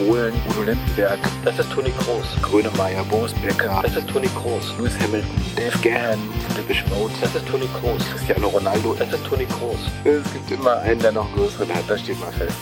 [0.00, 2.42] Bohlen, Udo Lindenberg, Das ist Toni Groß.
[2.42, 4.74] Grönemeyer, Boris Becker, Das ist Toni Groß.
[4.78, 6.18] Lewis Hamilton, Dave Gahan,
[6.48, 8.02] Philipp Mode, Das ist Toni Groß.
[8.10, 8.94] Cristiano Ronaldo.
[8.98, 9.78] Das ist Toni Groß.
[10.04, 12.56] Es gibt immer einen, der noch einen größeren hat, das steht mal fest.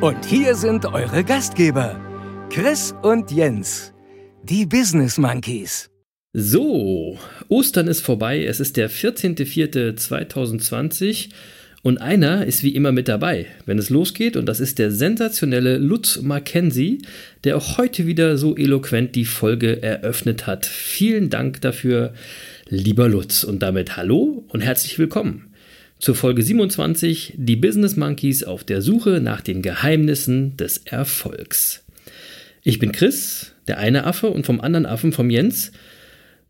[0.00, 2.00] Und hier sind eure Gastgeber,
[2.50, 3.92] Chris und Jens.
[4.42, 5.91] Die Business Monkeys.
[6.34, 7.18] So,
[7.48, 8.46] Ostern ist vorbei.
[8.46, 11.28] Es ist der 14.04.2020
[11.82, 14.38] und einer ist wie immer mit dabei, wenn es losgeht.
[14.38, 17.02] Und das ist der sensationelle Lutz Mackenzie,
[17.44, 20.64] der auch heute wieder so eloquent die Folge eröffnet hat.
[20.64, 22.14] Vielen Dank dafür,
[22.66, 23.44] lieber Lutz.
[23.44, 25.52] Und damit hallo und herzlich willkommen
[25.98, 31.84] zur Folge 27, die Business Monkeys auf der Suche nach den Geheimnissen des Erfolgs.
[32.62, 35.72] Ich bin Chris, der eine Affe, und vom anderen Affen, vom Jens.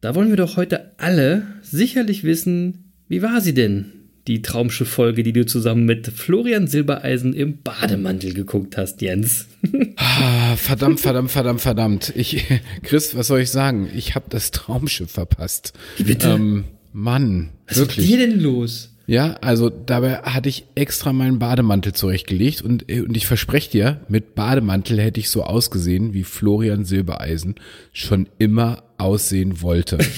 [0.03, 3.93] Da wollen wir doch heute alle sicherlich wissen, wie war sie denn,
[4.27, 9.47] die Traumschiff-Folge, die du zusammen mit Florian Silbereisen im Bademantel geguckt hast, Jens.
[9.97, 12.13] Ah, verdammt, verdammt, verdammt, verdammt.
[12.17, 12.45] Ich,
[12.83, 13.89] Chris, was soll ich sagen?
[13.95, 15.73] Ich habe das Traumschiff verpasst.
[15.99, 16.31] Bitte?
[16.31, 18.07] Ähm, Mann, Was wirklich.
[18.07, 18.92] ist dir denn los?
[19.13, 24.01] Ja, also dabei hatte ich extra meinen Bademantel zurechtgelegt und, äh, und ich verspreche dir,
[24.09, 27.57] mit Bademantel hätte ich so ausgesehen, wie Florian Silbereisen
[27.93, 29.99] schon immer aussehen wollte.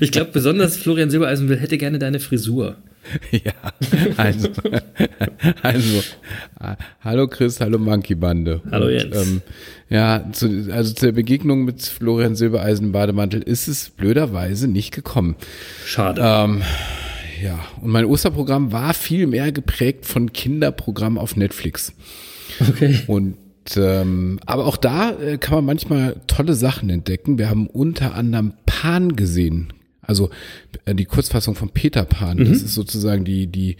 [0.00, 2.78] Ich glaube, besonders Florian Silbereisen will, hätte gerne deine Frisur.
[3.30, 3.52] ja,
[4.16, 4.48] also,
[5.62, 5.98] also,
[6.60, 8.60] äh, hallo Chris, hallo Monkey Bande.
[8.68, 9.16] Hallo Jens.
[9.16, 9.42] ähm,
[9.88, 15.36] ja, zu, also zur Begegnung mit Florian Silbereisen Bademantel ist es blöderweise nicht gekommen.
[15.86, 16.20] Schade.
[16.24, 16.62] Ähm,
[17.42, 21.92] ja, und mein Osterprogramm war viel mehr geprägt von Kinderprogrammen auf Netflix.
[22.60, 23.00] okay.
[23.06, 23.36] Und
[23.76, 27.38] ähm, aber auch da äh, kann man manchmal tolle Sachen entdecken.
[27.38, 29.72] Wir haben unter anderem Pan gesehen.
[30.02, 30.30] Also
[30.86, 32.38] äh, die Kurzfassung von Peter Pan.
[32.38, 33.76] Das ist sozusagen die, die,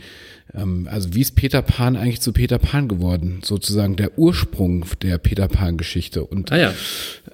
[0.55, 3.41] ähm, also wie ist Peter Pan eigentlich zu Peter Pan geworden?
[3.43, 6.25] Sozusagen der Ursprung der Peter Pan-Geschichte.
[6.25, 6.75] Und Ah ja.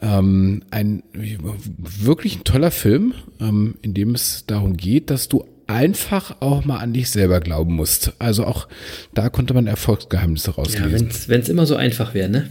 [0.01, 6.37] ähm, ein wirklich ein toller Film, ähm, in dem es darum geht, dass du einfach
[6.41, 8.13] auch mal an dich selber glauben musst.
[8.19, 8.69] Also auch
[9.15, 11.09] da konnte man Erfolgsgeheimnisse Ja, rauslesen.
[11.29, 12.51] wenn es immer so einfach wäre, ne?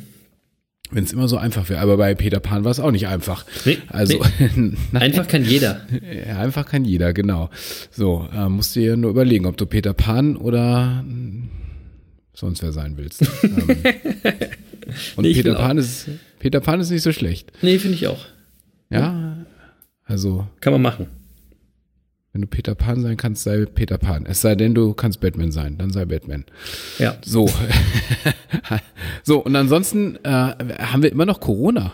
[0.91, 1.79] Wenn es immer so einfach wäre.
[1.81, 3.43] Aber bei Peter Pan war es auch nicht einfach.
[3.65, 4.23] Nee, also
[4.55, 5.81] nein, Einfach kann jeder.
[6.27, 7.49] ja, einfach kann jeder, genau.
[7.91, 11.03] So, äh, musst du dir nur überlegen, ob du Peter Pan oder
[12.33, 13.21] sonst wer sein willst.
[13.43, 13.67] ähm,
[15.15, 16.07] und Nee, Peter Pan ist
[16.39, 17.51] Peter Pan ist nicht so schlecht.
[17.63, 18.23] Nee, finde ich auch.
[18.91, 19.37] Ja,
[20.03, 21.07] also Kann man machen.
[22.35, 24.25] Wenn du Peter Pan sein kannst, sei Peter Pan.
[24.25, 26.44] Es sei denn, du kannst Batman sein, dann sei Batman.
[27.00, 27.16] Ja.
[27.23, 27.50] So.
[29.23, 31.94] so, und ansonsten äh, haben wir immer noch Corona.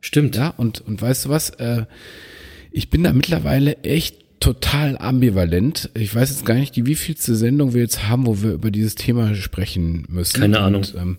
[0.00, 0.36] Stimmt.
[0.36, 1.50] Ja, und, und weißt du was?
[1.50, 1.84] Äh,
[2.72, 5.90] ich bin da mittlerweile echt total ambivalent.
[5.92, 8.94] Ich weiß jetzt gar nicht, die wievielte Sendung wir jetzt haben, wo wir über dieses
[8.94, 10.40] Thema sprechen müssen.
[10.40, 10.80] Keine Ahnung.
[10.80, 11.18] Und, ähm,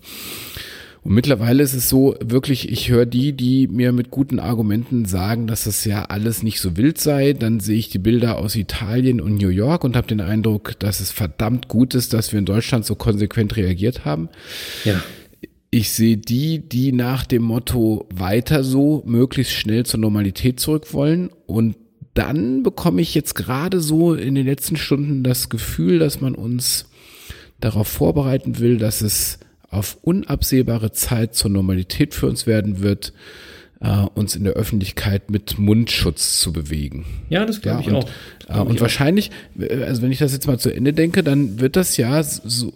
[1.05, 5.45] und mittlerweile ist es so, wirklich, ich höre die, die mir mit guten Argumenten sagen,
[5.45, 7.33] dass das ja alles nicht so wild sei.
[7.33, 11.01] Dann sehe ich die Bilder aus Italien und New York und habe den Eindruck, dass
[11.01, 14.29] es verdammt gut ist, dass wir in Deutschland so konsequent reagiert haben.
[14.83, 14.99] Ja.
[15.69, 21.29] Ich sehe die, die nach dem Motto weiter so möglichst schnell zur Normalität zurück wollen.
[21.45, 21.75] Und
[22.15, 26.89] dann bekomme ich jetzt gerade so in den letzten Stunden das Gefühl, dass man uns
[27.59, 29.37] darauf vorbereiten will, dass es
[29.75, 33.13] auf unabsehbare Zeit zur Normalität für uns werden wird,
[33.81, 37.05] äh, uns in der Öffentlichkeit mit Mundschutz zu bewegen.
[37.29, 38.09] Ja, das glaube ich und, auch.
[38.47, 41.75] äh, und wahrscheinlich, äh, also wenn ich das jetzt mal zu Ende denke, dann wird
[41.75, 42.73] das ja so,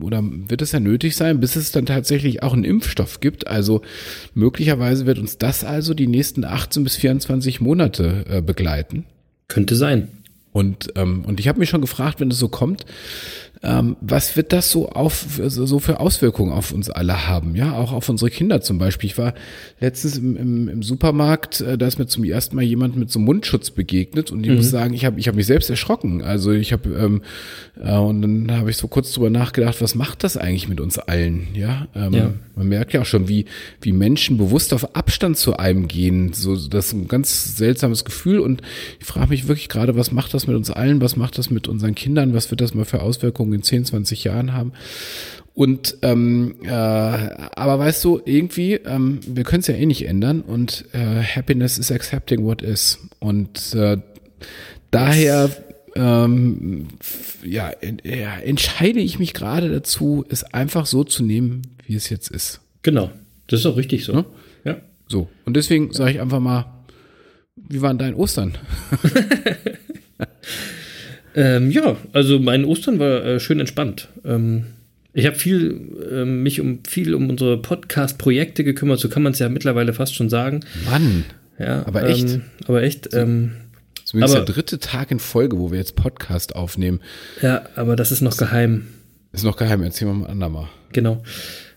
[0.00, 3.46] oder wird es ja nötig sein, bis es dann tatsächlich auch einen Impfstoff gibt.
[3.46, 3.82] Also
[4.34, 9.04] möglicherweise wird uns das also die nächsten 18 bis 24 Monate äh, begleiten.
[9.48, 10.08] Könnte sein.
[10.52, 12.84] Und, ähm, und ich habe mich schon gefragt, wenn es so kommt,
[13.64, 17.54] ähm, was wird das so auf so für Auswirkungen auf uns alle haben?
[17.54, 19.08] Ja, auch auf unsere Kinder zum Beispiel.
[19.08, 19.34] Ich war
[19.80, 23.20] letztens im, im, im Supermarkt, äh, da ist mir zum ersten Mal jemand mit so
[23.20, 26.22] einem Mundschutz begegnet und ich muss sagen, ich habe ich hab mich selbst erschrocken.
[26.22, 27.22] Also ich habe ähm,
[27.80, 30.98] äh, und dann habe ich so kurz drüber nachgedacht, was macht das eigentlich mit uns
[30.98, 31.46] allen?
[31.54, 32.32] Ja, ähm, Ja.
[32.56, 33.44] man merkt ja auch schon, wie
[33.80, 36.32] wie Menschen bewusst auf Abstand zu einem gehen.
[36.32, 38.60] So das ist ein ganz seltsames Gefühl und
[38.98, 41.00] ich frage mich wirklich gerade, was macht das mit uns allen?
[41.00, 42.34] Was macht das mit unseren Kindern?
[42.34, 44.72] Was wird das mal für Auswirkungen Auswirkungen in 10, 20 Jahren haben.
[45.54, 50.40] Und ähm, äh, aber weißt du, irgendwie, ähm, wir können es ja eh nicht ändern
[50.40, 52.98] und äh, Happiness is accepting what is.
[53.18, 53.98] Und äh,
[54.90, 55.50] daher
[55.94, 56.88] ähm,
[57.44, 57.70] ja,
[58.02, 62.62] ja, entscheide ich mich gerade dazu, es einfach so zu nehmen, wie es jetzt ist.
[62.80, 63.10] Genau.
[63.48, 64.14] Das ist auch richtig so.
[64.14, 64.24] Ja.
[64.64, 64.76] Ja.
[65.06, 65.28] So.
[65.44, 66.64] Und deswegen sage ich einfach mal,
[67.56, 68.56] wie war denn dein Ostern?
[71.34, 74.08] Ähm, ja, also mein Ostern war äh, schön entspannt.
[74.24, 74.64] Ähm,
[75.14, 75.80] ich habe viel
[76.10, 80.14] ähm, mich um viel um unsere Podcast-Projekte gekümmert, so kann man es ja mittlerweile fast
[80.14, 80.60] schon sagen.
[80.90, 81.24] Mann,
[81.58, 82.24] Ja, Aber echt?
[82.30, 83.12] Ähm, aber echt.
[83.14, 83.52] Ähm,
[83.94, 87.00] das ist übrigens Aber- der dritte Tag in Folge, wo wir jetzt Podcast aufnehmen.
[87.42, 88.86] ja, aber das ist noch geheim.
[89.32, 90.68] Ist noch geheim, erzähl mal ein andermal.
[90.92, 91.22] Genau.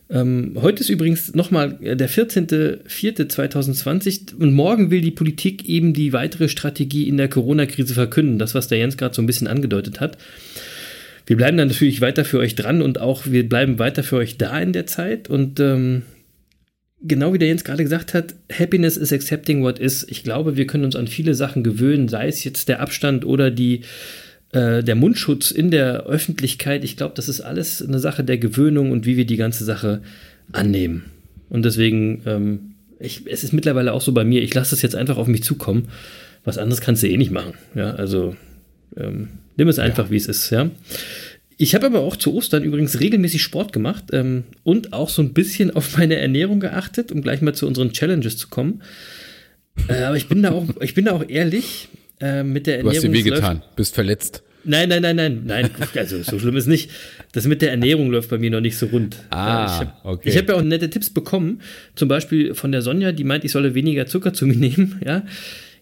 [0.10, 6.48] Ähm, heute ist übrigens nochmal der 14.04.2020 und morgen will die Politik eben die weitere
[6.48, 8.38] Strategie in der Corona-Krise verkünden.
[8.38, 10.20] Das, was der Jens gerade so ein bisschen angedeutet hat.
[11.26, 14.38] Wir bleiben dann natürlich weiter für euch dran und auch wir bleiben weiter für euch
[14.38, 15.28] da in der Zeit.
[15.28, 16.04] Und ähm,
[17.02, 20.06] genau wie der Jens gerade gesagt hat, Happiness is accepting what is.
[20.08, 23.50] Ich glaube, wir können uns an viele Sachen gewöhnen, sei es jetzt der Abstand oder
[23.50, 23.82] die,
[24.56, 26.84] äh, der Mundschutz in der Öffentlichkeit.
[26.86, 30.02] Ich glaube, das ist alles eine Sache der Gewöhnung und wie wir die ganze Sache
[30.54, 31.04] annehmen.
[31.50, 32.60] Und deswegen, ähm,
[33.00, 35.44] ich, es ist mittlerweile auch so bei mir, ich lasse es jetzt einfach auf mich
[35.44, 35.90] zukommen.
[36.46, 37.54] Was anderes kannst du eh nicht machen.
[37.74, 38.36] Ja, also
[38.96, 40.70] ähm, nimm es einfach, wie es ist, ja.
[41.58, 45.34] Ich habe aber auch zu Ostern übrigens regelmäßig Sport gemacht ähm, und auch so ein
[45.34, 48.82] bisschen auf meine Ernährung geachtet, um gleich mal zu unseren Challenges zu kommen.
[49.90, 51.90] Äh, aber ich bin da auch, ich bin da auch ehrlich
[52.22, 53.14] äh, mit der Du hast Ernährung.
[53.14, 54.44] dir wehgetan, bist verletzt.
[54.66, 55.70] Nein, nein, nein, nein, nein.
[55.96, 56.90] Also so schlimm ist nicht.
[57.32, 59.18] Das mit der Ernährung läuft bei mir noch nicht so rund.
[59.30, 60.30] Ah, ich habe okay.
[60.30, 61.62] ich hab ja auch nette Tipps bekommen.
[61.96, 65.00] Zum Beispiel von der Sonja, die meint, ich solle weniger Zucker zu mir nehmen.
[65.06, 65.24] Ja,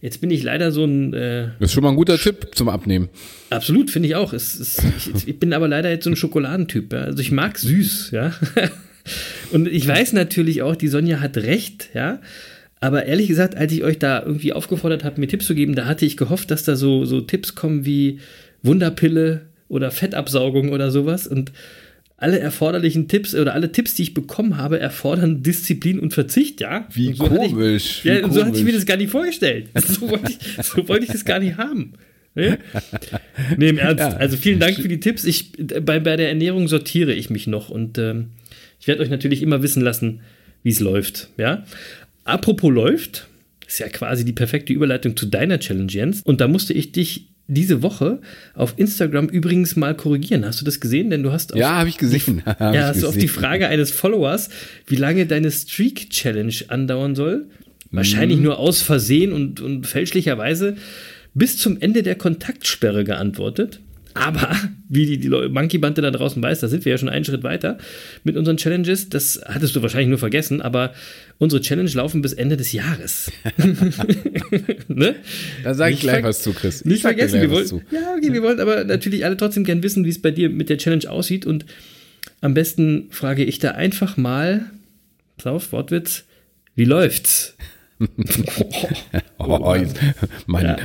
[0.02, 2.70] jetzt bin ich leider so ein äh, Das ist schon mal ein guter Tipp zum
[2.70, 3.10] Abnehmen.
[3.50, 4.34] Absolut, finde ich auch.
[4.34, 4.78] Es, es,
[5.16, 6.92] ich, ich bin aber leider jetzt so ein Schokoladentyp.
[6.92, 7.02] Ja?
[7.02, 8.34] Also ich mag süß, ja.
[9.52, 12.20] Und ich weiß natürlich auch, die Sonja hat recht, ja.
[12.80, 15.86] Aber ehrlich gesagt, als ich euch da irgendwie aufgefordert habe, mir Tipps zu geben, da
[15.86, 18.20] hatte ich gehofft, dass da so, so Tipps kommen wie
[18.64, 21.28] Wunderpille oder Fettabsaugung oder sowas.
[21.28, 21.52] Und
[22.18, 26.88] alle erforderlichen Tipps oder alle Tipps, die ich bekommen habe, erfordern Disziplin und Verzicht, ja.
[26.94, 29.12] Wie so hatte komisch, Ich, wie ja, und so hatte ich mir das gar nicht
[29.12, 29.70] vorgestellt.
[29.86, 31.94] So wollte ich, so wollte ich das gar nicht haben.
[32.36, 32.58] Ne?
[33.58, 34.00] Nee, im Ernst.
[34.00, 34.16] Ja.
[34.16, 35.24] Also vielen Dank für die Tipps.
[35.24, 38.30] Ich, bei, bei der Ernährung sortiere ich mich noch und ähm,
[38.80, 40.22] ich werde euch natürlich immer wissen lassen,
[40.64, 41.30] wie es läuft.
[41.38, 41.66] Ja?
[42.24, 43.28] Apropos läuft,
[43.68, 46.22] ist ja quasi die perfekte Überleitung zu deiner Challenge, Jens.
[46.22, 48.20] Und da musste ich dich diese Woche
[48.54, 50.46] auf Instagram übrigens mal korrigieren.
[50.46, 51.10] Hast du das gesehen?
[51.10, 52.42] Denn du hast auf, Ja, habe ich gesehen.
[52.46, 53.28] Hab ja, hast du auf die.
[53.28, 54.50] Frage eines Followers,
[54.88, 57.46] wie lange deine Streak-Challenge andauern soll,
[57.92, 58.44] wahrscheinlich Mhm.
[58.44, 60.76] nur aus Versehen und, und fälschlicherweise,
[61.34, 63.80] bis zum Ende der Kontaktsperre geantwortet.
[64.16, 64.56] Aber,
[64.90, 67.78] wie die, die Monkey-Bande da draußen weiß, da sind wir ja schon einen Schritt weiter
[68.24, 69.10] mit unseren Challenges.
[69.10, 70.94] Das hattest du wahrscheinlich nur vergessen, aber
[71.40, 73.32] unsere Challenge laufen bis Ende des Jahres.
[74.88, 75.16] ne?
[75.64, 76.82] Da sage ich gleich ver- was zu, Chris.
[76.82, 80.06] Ich Nicht vergessen, wir wollen, ja, okay, wir wollen aber natürlich alle trotzdem gern wissen,
[80.06, 81.46] wie es bei dir mit der Challenge aussieht.
[81.46, 81.66] Und
[82.42, 84.66] am besten frage ich da einfach mal,
[85.38, 86.26] pass auf, Wortwitz,
[86.76, 87.56] wie läuft's?
[89.38, 89.98] Oh, jetzt,
[90.46, 90.78] Mann, Ja.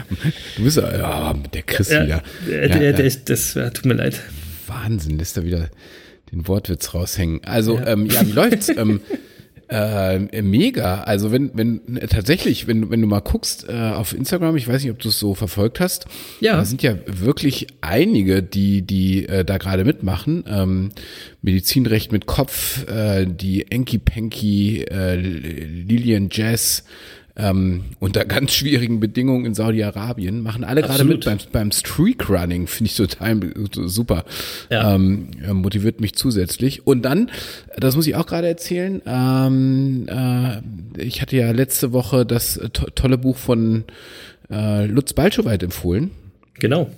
[0.56, 2.22] du bist ja, ja, der Chris Ja, wieder.
[2.48, 2.92] der, Ja, der, ja.
[2.96, 4.20] der ist, das ja, tut mir leid.
[4.66, 5.68] Wahnsinn, lässt er wieder
[6.32, 7.40] den Wortwitz raushängen.
[7.44, 8.68] Also, ja, ähm, ja wie läuft's?
[8.76, 9.00] ähm,
[9.70, 11.02] äh, mega.
[11.02, 14.82] Also wenn, wenn äh, tatsächlich, wenn, wenn du mal guckst äh, auf Instagram, ich weiß
[14.82, 16.06] nicht, ob du es so verfolgt hast,
[16.40, 16.56] Ja.
[16.56, 20.44] da sind ja wirklich einige, die, die äh, da gerade mitmachen.
[20.48, 20.90] Ähm,
[21.42, 26.84] Medizinrecht mit Kopf, äh, die Enki Penki, äh, Lilian Jazz,
[27.38, 32.66] ähm, unter ganz schwierigen Bedingungen in Saudi-Arabien, machen alle gerade mit beim, beim Streak Running,
[32.66, 33.40] finde ich total
[33.70, 34.24] super.
[34.70, 34.94] Ja.
[34.94, 36.86] Ähm, äh, motiviert mich zusätzlich.
[36.86, 37.30] Und dann,
[37.76, 42.86] das muss ich auch gerade erzählen, ähm, äh, ich hatte ja letzte Woche das to
[42.94, 43.84] tolle Buch von
[44.50, 46.10] äh, Lutz Balschowait empfohlen.
[46.54, 46.90] Genau.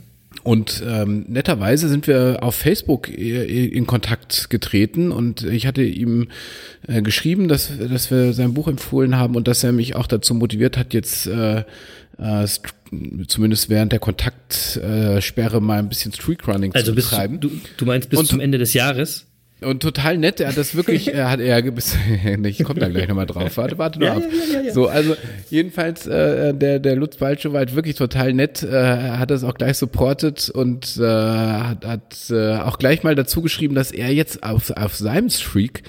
[0.42, 6.28] Und ähm, netterweise sind wir auf Facebook äh, in Kontakt getreten und ich hatte ihm
[6.88, 10.34] äh, geschrieben, dass, dass wir sein Buch empfohlen haben und dass er mich auch dazu
[10.34, 11.64] motiviert hat, jetzt äh, äh,
[12.18, 12.72] st-
[13.28, 17.38] zumindest während der Kontaktsperre äh, mal ein bisschen Streakrunning Also zu betreiben.
[17.40, 19.26] du, du meinst bis Und- zum Ende des Jahres?
[19.62, 21.62] Und total nett, er hat das wirklich, er hat er
[22.44, 24.22] ich komme da gleich nochmal drauf, warte, warte nur Ja, ab.
[24.52, 24.72] ja, ja.
[24.72, 25.16] So, also
[25.50, 29.76] jedenfalls, äh, der, der Lutz Balschowait wirklich total nett, äh, er hat das auch gleich
[29.76, 34.70] supportet und äh, hat, hat äh, auch gleich mal dazu geschrieben, dass er jetzt auf,
[34.70, 35.82] auf seinem Streak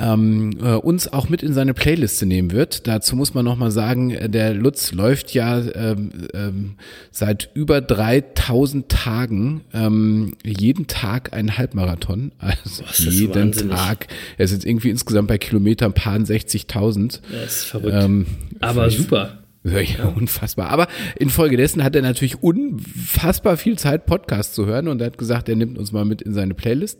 [0.00, 2.86] ähm, äh, uns auch mit in seine Playliste nehmen wird.
[2.86, 6.74] Dazu muss man nochmal sagen, äh, der Lutz läuft ja ähm, ähm,
[7.10, 12.32] seit über 3000 Tagen ähm, jeden Tag einen Halbmarathon.
[12.64, 13.76] Also ist jeden wahnsinnig.
[13.76, 14.08] Tag.
[14.36, 17.20] Er ist jetzt irgendwie insgesamt bei Kilometern paar 60.000.
[17.30, 17.96] Das ist verrückt.
[17.98, 18.26] Ähm,
[18.60, 19.39] Aber super.
[19.64, 20.70] Ja, ja, unfassbar.
[20.70, 20.86] Aber
[21.18, 25.56] infolgedessen hat er natürlich unfassbar viel Zeit, Podcast zu hören und er hat gesagt, er
[25.56, 26.98] nimmt uns mal mit in seine Playlist.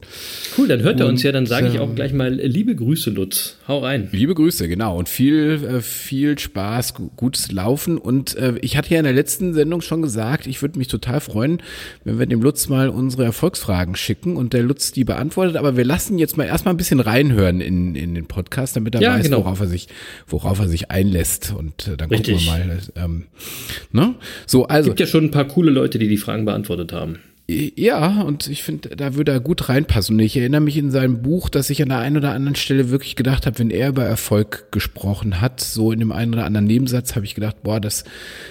[0.59, 3.11] Cool, dann hört er uns ja, dann sage ich ähm, auch gleich mal liebe Grüße,
[3.11, 3.57] Lutz.
[3.67, 4.09] Hau rein.
[4.13, 4.99] Liebe Grüße, genau.
[4.99, 7.97] Und viel, äh, viel Spaß, gu- gutes Laufen.
[7.97, 11.21] Und äh, ich hatte ja in der letzten Sendung schon gesagt, ich würde mich total
[11.21, 11.63] freuen,
[12.05, 15.57] wenn wir dem Lutz mal unsere Erfolgsfragen schicken und der Lutz die beantwortet.
[15.57, 19.01] Aber wir lassen jetzt mal erstmal ein bisschen reinhören in, in den Podcast, damit er
[19.01, 19.39] Ja, weiß, genau.
[19.39, 19.89] worauf er sich,
[20.27, 21.55] worauf er sich einlässt.
[21.57, 22.45] Und äh, dann gucken Richtig.
[22.47, 22.50] wir mal.
[22.97, 23.25] Ähm,
[23.93, 24.15] ne?
[24.47, 24.91] So, also.
[24.91, 27.19] Gibt ja schon ein paar coole Leute, die die Fragen beantwortet haben.
[27.53, 30.15] Ja, und ich finde, da würde er gut reinpassen.
[30.15, 32.91] Und ich erinnere mich in seinem Buch, dass ich an der einen oder anderen Stelle
[32.91, 36.67] wirklich gedacht habe, wenn er über Erfolg gesprochen hat, so in dem einen oder anderen
[36.67, 38.05] Nebensatz, habe ich gedacht, boah, das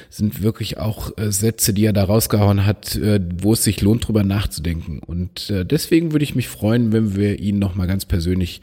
[0.10, 4.06] sind wirklich auch äh, Sätze, die er da rausgehauen hat, äh, wo es sich lohnt,
[4.06, 5.00] drüber nachzudenken.
[5.00, 8.60] Und äh, deswegen würde ich mich freuen, wenn wir ihn nochmal ganz persönlich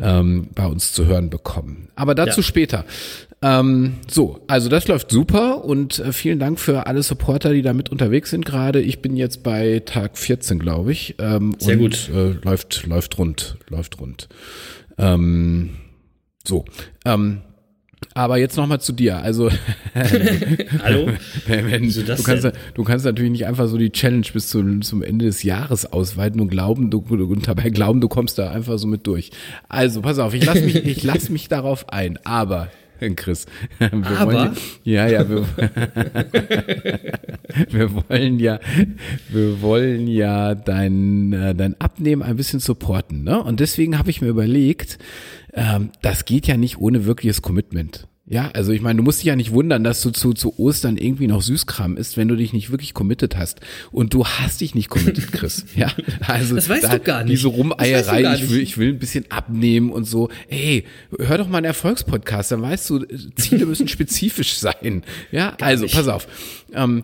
[0.00, 1.88] ähm, bei uns zu hören bekommen.
[1.94, 2.44] Aber dazu Ja.
[2.44, 2.84] später.
[3.40, 7.72] Ähm, so, also das läuft super und äh, vielen Dank für alle Supporter, die da
[7.72, 8.80] mit unterwegs sind gerade.
[8.80, 11.14] Ich bin jetzt bei Tag 14, glaube ich.
[11.18, 12.10] Ähm, Sehr und, gut.
[12.12, 14.28] Äh, läuft, läuft rund, läuft rund.
[14.98, 15.70] Ähm,
[16.44, 16.64] so,
[17.04, 17.42] ähm,
[18.14, 19.18] aber jetzt nochmal zu dir.
[19.18, 19.50] Also
[20.82, 21.10] Hallo?
[21.46, 25.02] wenn, wenn, du, kannst, du kannst natürlich nicht einfach so die Challenge bis zum, zum
[25.02, 28.88] Ende des Jahres ausweiten und glauben, du, und dabei glauben, du kommst da einfach so
[28.88, 29.30] mit durch.
[29.68, 32.18] Also, pass auf, ich lass mich, ich lass mich darauf ein.
[32.24, 32.68] Aber,
[33.16, 33.46] Chris,
[33.78, 34.32] wir Aber?
[34.32, 35.46] wollen ja, ja, wir,
[37.70, 38.60] wir wollen ja,
[39.28, 43.42] wir wollen ja dein, äh, dein Abnehmen ein bisschen supporten, ne?
[43.42, 44.98] Und deswegen habe ich mir überlegt,
[45.54, 48.08] ähm, das geht ja nicht ohne wirkliches Commitment.
[48.30, 50.98] Ja, also ich meine, du musst dich ja nicht wundern, dass du zu, zu Ostern
[50.98, 53.60] irgendwie noch Süßkram isst, wenn du dich nicht wirklich committed hast.
[53.90, 55.64] Und du hast dich nicht committed, Chris.
[55.74, 55.90] Ja,
[56.26, 57.32] also Das weißt du gar nicht.
[57.32, 60.28] Diese Rumeierei, gar ich will, ich will ein bisschen abnehmen und so.
[60.48, 60.84] Ey,
[61.18, 63.06] hör doch mal einen Erfolgspodcast, dann weißt du,
[63.36, 65.04] Ziele müssen spezifisch sein.
[65.32, 65.94] Ja, also nicht.
[65.94, 66.28] pass auf.
[66.74, 67.00] Ähm,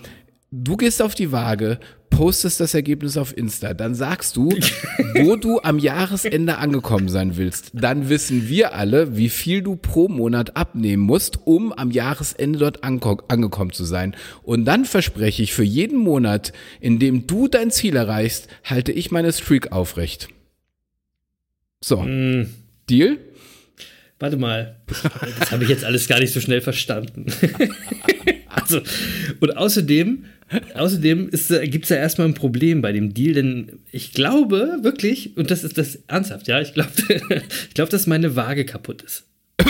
[0.50, 1.80] du gehst auf die Waage,
[2.16, 4.49] postest das Ergebnis auf Insta, dann sagst du,
[5.14, 7.71] wo du am Jahresende angekommen sein willst.
[7.73, 12.85] Dann wissen wir alle, wie viel du pro Monat abnehmen musst, um am Jahresende dort
[12.85, 14.14] angekommen zu sein.
[14.42, 19.11] Und dann verspreche ich, für jeden Monat, in dem du dein Ziel erreichst, halte ich
[19.11, 20.28] meine Streak aufrecht.
[21.83, 22.49] So, Hm,
[22.88, 23.18] Deal?
[24.21, 24.76] warte mal.
[25.38, 27.26] Das habe ich jetzt alles gar nicht so schnell verstanden.
[28.49, 28.80] also,
[29.40, 30.25] und außerdem,
[30.74, 31.30] außerdem
[31.64, 35.64] gibt es ja erstmal ein Problem bei dem Deal, denn ich glaube wirklich, und das
[35.64, 36.90] ist das ernsthaft, ja, ich glaube,
[37.68, 39.24] ich glaube, dass meine Waage kaputt ist.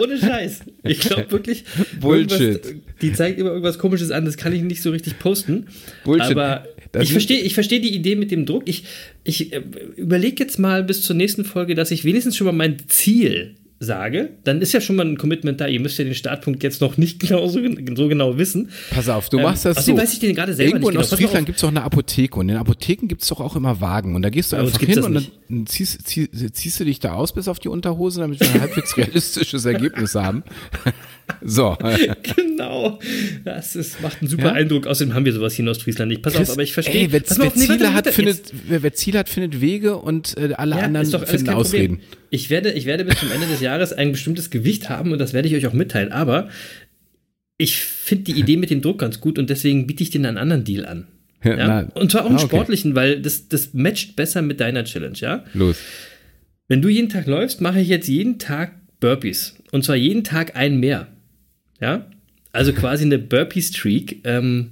[0.00, 0.60] Ohne Scheiß.
[0.84, 1.64] Ich glaube wirklich.
[2.00, 2.60] Bullshit.
[3.02, 5.66] Die zeigt immer irgendwas Komisches an, das kann ich nicht so richtig posten.
[6.04, 6.30] Bullshit.
[6.30, 8.62] Aber Das ich verstehe ich verstehe die Idee mit dem Druck.
[8.66, 8.84] Ich,
[9.24, 9.60] ich äh,
[9.96, 14.30] überlege jetzt mal bis zur nächsten Folge, dass ich wenigstens schon mal mein Ziel sage.
[14.44, 15.66] Dann ist ja schon mal ein Commitment da.
[15.66, 17.60] Ihr müsst ja den Startpunkt jetzt noch nicht genau so,
[17.96, 18.70] so genau wissen.
[18.90, 20.02] Pass auf, du Ähm, machst das außerdem so.
[20.02, 21.12] weiß ich den gerade selber Irgendwo nicht in genau.
[21.12, 24.14] Ostfriesland gibt es doch eine Apotheke und in Apotheken gibt es doch auch immer Wagen
[24.14, 27.12] und da gehst du einfach hin das und dann ziehst, ziehst, ziehst du dich da
[27.14, 30.42] aus bis auf die Unterhose, damit wir ein halbwegs realistisches Ergebnis haben.
[31.44, 31.76] So,
[32.36, 32.98] Genau.
[33.44, 34.52] Das ist, macht einen super Ja?
[34.52, 34.86] Eindruck.
[34.86, 36.22] Außerdem haben wir sowas hier in Ostfriesland nicht.
[36.22, 37.02] Pass Chris, auf, aber ich verstehe.
[37.02, 39.96] Ey, wer, wer, auf, nee, Ziele hat, warte, findet, wer, wer Ziele hat, findet Wege
[39.96, 41.98] und äh, alle Ja, anderen finden Ausreden.
[41.98, 42.21] Problem.
[42.34, 45.34] Ich werde, ich werde bis zum Ende des Jahres ein bestimmtes Gewicht haben und das
[45.34, 46.12] werde ich euch auch mitteilen.
[46.12, 46.48] Aber
[47.58, 50.38] ich finde die Idee mit dem Druck ganz gut und deswegen biete ich dir einen
[50.38, 51.08] anderen Deal an.
[51.44, 51.80] Ja, Ja?
[51.92, 52.48] und zwar auch einen ah, okay.
[52.48, 55.44] sportlichen, weil das, das matcht besser mit deiner Challenge, ja?
[55.52, 55.76] Los.
[56.68, 59.56] Wenn du jeden Tag läufst, mache ich jetzt jeden Tag Burpees.
[59.70, 61.08] Und zwar jeden Tag ein mehr.
[61.82, 62.06] Ja?
[62.50, 64.20] Also quasi eine Burpee-Streak.
[64.24, 64.70] Ähm,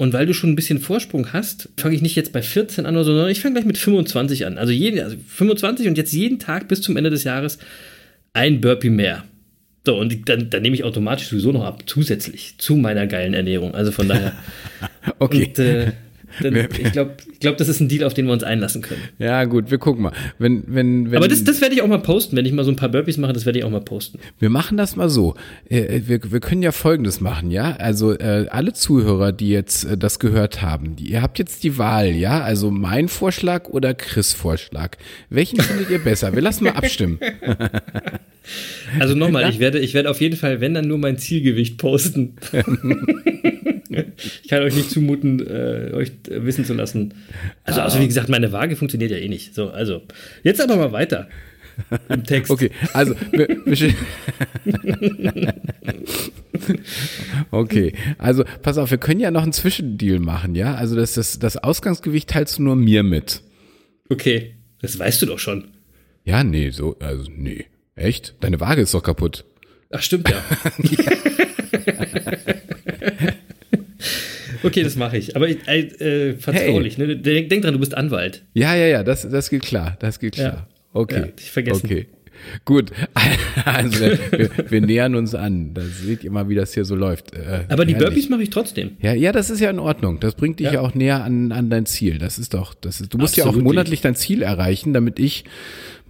[0.00, 2.94] und weil du schon ein bisschen Vorsprung hast, fange ich nicht jetzt bei 14 an
[2.94, 4.56] oder so, sondern ich fange gleich mit 25 an.
[4.56, 7.58] Also, jeden, also 25 und jetzt jeden Tag bis zum Ende des Jahres
[8.32, 9.24] ein Burpee mehr.
[9.84, 13.74] So, und dann, dann nehme ich automatisch sowieso noch ab, zusätzlich zu meiner geilen Ernährung.
[13.74, 14.32] Also von daher.
[15.18, 15.46] Okay.
[15.46, 15.92] Und, äh,
[16.42, 19.00] dann, ich glaube, ich glaub, das ist ein Deal, auf den wir uns einlassen können.
[19.18, 20.12] Ja, gut, wir gucken mal.
[20.38, 22.70] Wenn, wenn, wenn, Aber das, das werde ich auch mal posten, wenn ich mal so
[22.70, 24.18] ein paar Burpees mache, das werde ich auch mal posten.
[24.38, 25.34] Wir machen das mal so.
[25.68, 27.76] Äh, Wir, wir können ja Folgendes machen, ja.
[27.76, 31.78] Also äh, alle Zuhörer, die jetzt äh, das gehört haben, die, ihr habt jetzt die
[31.78, 32.42] Wahl, ja.
[32.42, 34.96] Also mein Vorschlag oder Chris Vorschlag.
[35.28, 36.34] Welchen findet ihr besser?
[36.34, 37.18] Wir lassen mal abstimmen.
[38.98, 42.36] Also nochmal, ich werde, ich werde auf jeden Fall, wenn dann nur mein Zielgewicht posten.
[43.90, 47.14] ich kann euch nicht zumuten, äh, euch wissen zu lassen.
[47.64, 49.54] Also, also, wie gesagt, meine Waage funktioniert ja eh nicht.
[49.54, 50.02] So, also,
[50.42, 51.28] jetzt aber mal weiter
[52.08, 52.50] im Text.
[52.60, 53.14] Okay, also
[57.50, 60.74] Okay, also pass auf, wir können ja noch einen Zwischendeal machen, ja?
[60.74, 63.42] Also das, das, das Ausgangsgewicht teilst du nur mir mit.
[64.08, 65.68] Okay, das weißt du doch schon.
[66.24, 67.66] Ja, nee, so, also nee.
[67.94, 68.34] Echt?
[68.40, 69.44] Deine Waage ist doch kaputt.
[69.90, 70.42] Ach, stimmt ja.
[74.62, 75.36] okay, das mache ich.
[75.36, 76.98] Aber äh, äh, vertraulich.
[76.98, 77.06] Hey.
[77.06, 77.16] Ne?
[77.16, 78.44] Denk, denk dran, du bist Anwalt.
[78.54, 79.96] Ja, ja, ja, das, das geht klar.
[80.00, 80.52] Das geht klar.
[80.52, 80.66] Ja.
[80.92, 81.20] Okay.
[81.20, 81.86] Ja, ich vergessen.
[81.86, 82.06] Okay.
[82.64, 82.90] Gut,
[83.64, 85.74] also wir, wir, nähern uns an.
[85.74, 87.34] Da seht ihr mal, wie das hier so läuft.
[87.34, 88.92] Äh, Aber die Burpees mache ich trotzdem.
[89.00, 90.20] Ja, ja, das ist ja in Ordnung.
[90.20, 92.18] Das bringt dich ja, ja auch näher an, an dein Ziel.
[92.18, 93.56] Das ist doch, das ist, du musst Absolut.
[93.56, 95.44] ja auch monatlich dein Ziel erreichen, damit ich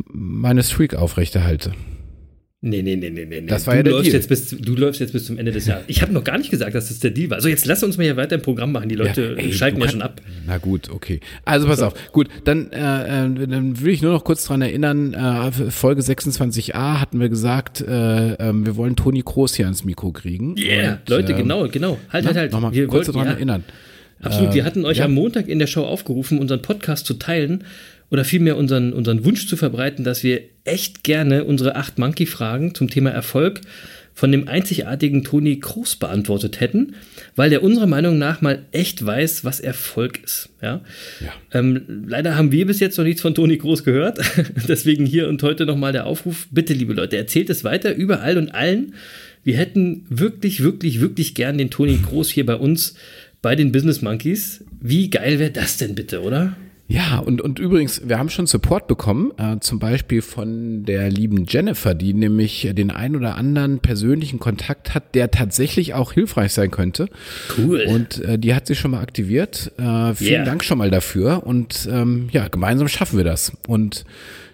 [0.06, 1.72] meine Streak aufrechterhalte.
[2.62, 3.40] Nee, nee, nee, nee, nee.
[3.46, 4.16] Das war du ja der läufst Deal.
[4.16, 5.84] Jetzt bis, du läufst jetzt bis zum Ende des Jahres.
[5.86, 7.36] Ich habe noch gar nicht gesagt, dass das der Deal war.
[7.36, 8.90] Also jetzt lass uns mal hier weiter im Programm machen.
[8.90, 10.20] Die Leute ja, ey, schalten ja schon ab.
[10.46, 11.20] Na gut, okay.
[11.46, 11.86] Also pass so.
[11.86, 12.12] auf.
[12.12, 12.76] Gut, dann, äh,
[13.24, 17.80] äh, dann will ich nur noch kurz dran erinnern, äh, Folge 26a hatten wir gesagt,
[17.80, 20.54] äh, äh, wir wollen Toni Kroos hier ans Mikro kriegen.
[20.58, 21.98] Yeah, Und, Leute, äh, genau, genau.
[22.10, 22.52] Halt, halt, halt.
[22.52, 23.64] Nochmal wir kurz daran ja, erinnern.
[24.20, 25.06] Absolut, wir hatten euch ja.
[25.06, 27.64] am Montag in der Show aufgerufen, unseren Podcast zu teilen
[28.10, 32.88] oder vielmehr unseren, unseren Wunsch zu verbreiten, dass wir echt gerne unsere acht Monkey-Fragen zum
[32.88, 33.60] Thema Erfolg
[34.12, 36.94] von dem einzigartigen Toni Kroos beantwortet hätten,
[37.36, 40.50] weil der unserer Meinung nach mal echt weiß, was Erfolg ist.
[40.60, 40.82] Ja?
[41.20, 41.32] ja.
[41.52, 44.18] Ähm, leider haben wir bis jetzt noch nichts von Toni Kroos gehört.
[44.68, 46.48] Deswegen hier und heute nochmal der Aufruf.
[46.50, 48.94] Bitte, liebe Leute, erzählt es weiter überall und allen.
[49.42, 52.96] Wir hätten wirklich, wirklich, wirklich gern den Toni Kroos hier bei uns
[53.40, 54.64] bei den Business Monkeys.
[54.80, 56.56] Wie geil wäre das denn bitte, oder?
[56.90, 61.44] Ja, und, und übrigens, wir haben schon Support bekommen, äh, zum Beispiel von der lieben
[61.48, 66.72] Jennifer, die nämlich den ein oder anderen persönlichen Kontakt hat, der tatsächlich auch hilfreich sein
[66.72, 67.08] könnte.
[67.56, 67.84] Cool.
[67.88, 69.70] Und äh, die hat sich schon mal aktiviert.
[69.78, 70.44] Äh, vielen yeah.
[70.44, 71.46] Dank schon mal dafür.
[71.46, 73.52] Und ähm, ja, gemeinsam schaffen wir das.
[73.68, 74.04] Und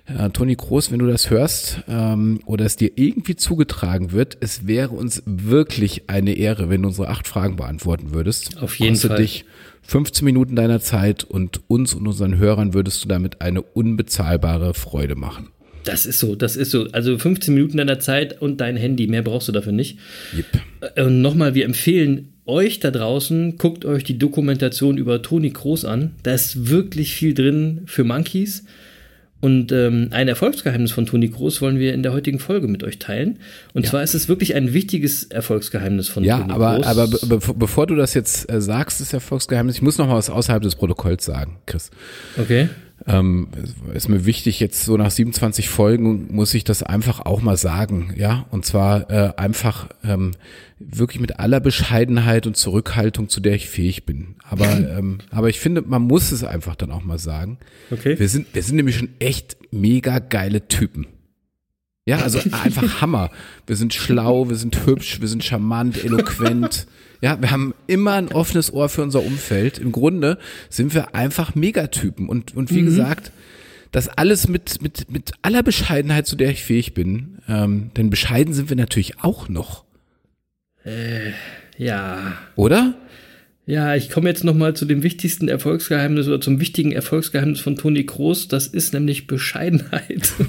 [0.05, 4.67] äh, Toni Groß, wenn du das hörst ähm, oder es dir irgendwie zugetragen wird, es
[4.67, 8.59] wäre uns wirklich eine Ehre, wenn du unsere acht Fragen beantworten würdest.
[8.61, 9.19] Auf jeden Kostet Fall.
[9.23, 9.45] dich
[9.87, 15.15] 15 Minuten deiner Zeit und uns und unseren Hörern würdest du damit eine unbezahlbare Freude
[15.15, 15.49] machen.
[15.85, 16.89] Das ist so, das ist so.
[16.91, 19.99] Also 15 Minuten deiner Zeit und dein Handy, mehr brauchst du dafür nicht.
[20.37, 20.47] Yep.
[20.97, 25.85] Äh, und nochmal, wir empfehlen euch da draußen, guckt euch die Dokumentation über Toni Kroos
[25.85, 26.13] an.
[26.25, 28.65] Da ist wirklich viel drin für Monkeys.
[29.41, 32.99] Und ähm, ein Erfolgsgeheimnis von Toni Groß wollen wir in der heutigen Folge mit euch
[32.99, 33.39] teilen.
[33.75, 33.91] Und ja.
[33.91, 36.85] zwar ist es wirklich ein wichtiges Erfolgsgeheimnis von ja, Toni aber, Groß.
[36.85, 40.17] Ja, aber be bevor du das jetzt äh, sagst, das Erfolgsgeheimnis, ich muss noch mal
[40.17, 41.91] was außerhalb des Protokolls sagen, Chris.
[42.39, 42.71] Okay.
[43.09, 43.49] Ähm,
[43.95, 48.13] ist mir wichtig, jetzt so nach 27 Folgen muss ich das einfach auch mal sagen,
[48.17, 48.47] ja.
[48.51, 50.33] Und zwar äh, einfach ähm,
[50.79, 54.35] wirklich mit aller Bescheidenheit und Zurückhaltung, zu der ich fähig bin.
[54.49, 54.67] Aber,
[54.99, 57.59] ähm, aber ich finde, man muss es einfach dann auch mal sagen.
[57.91, 58.19] Okay.
[58.19, 61.07] Wir sind, wir sind nämlich schon echt mega geile Typen.
[62.07, 63.31] Ja, also einfach Hammer.
[63.67, 66.87] Wir sind schlau, wir sind hübsch, wir sind charmant, eloquent.
[67.21, 69.79] Ja, wir haben immer ein offenes Ohr für unser Umfeld.
[69.79, 70.39] Im Grunde
[70.71, 72.29] sind wir einfach Megatypen.
[72.29, 72.87] Und, und wie mhm.
[72.87, 73.33] gesagt,
[73.91, 77.39] das alles mit, mit, mit aller Bescheidenheit, zu der ich fähig bin.
[77.49, 79.85] Ähm, denn bescheiden sind wir natürlich auch noch.
[80.85, 81.33] Äh,
[81.77, 82.39] ja.
[82.55, 82.95] Oder?
[83.65, 88.07] Ja, ich komme jetzt nochmal zu dem wichtigsten Erfolgsgeheimnis oder zum wichtigen Erfolgsgeheimnis von Toni
[88.07, 88.47] Kroos.
[88.47, 90.33] Das ist nämlich Bescheidenheit.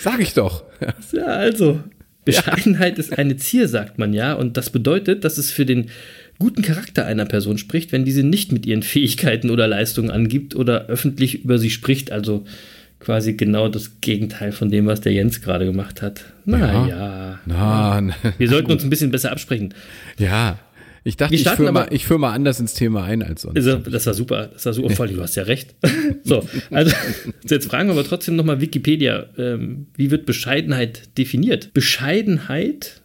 [0.00, 0.64] Sag ich doch.
[1.12, 1.80] Ja, also,
[2.24, 3.00] Bescheidenheit ja.
[3.00, 4.32] ist eine Zier, sagt man ja.
[4.32, 5.90] Und das bedeutet, dass es für den
[6.38, 10.86] guten Charakter einer Person spricht, wenn diese nicht mit ihren Fähigkeiten oder Leistungen angibt oder
[10.86, 12.12] öffentlich über sie spricht.
[12.12, 12.44] Also
[12.98, 16.24] quasi genau das Gegenteil von dem, was der Jens gerade gemacht hat.
[16.44, 16.86] Naja.
[16.86, 17.38] Ja.
[17.46, 19.74] Na, na, Wir sollten uns ein bisschen besser absprechen.
[20.18, 20.58] Ja.
[21.02, 23.56] Ich dachte, ich führe mal, führ mal anders ins Thema ein als sonst.
[23.56, 24.50] Also, das war super.
[24.52, 24.90] Das war super.
[24.90, 25.74] Voll, du hast ja recht.
[26.24, 26.94] so, also
[27.48, 29.26] jetzt fragen wir aber trotzdem nochmal Wikipedia.
[29.38, 31.72] Ähm, wie wird Bescheidenheit definiert?
[31.72, 33.00] Bescheidenheit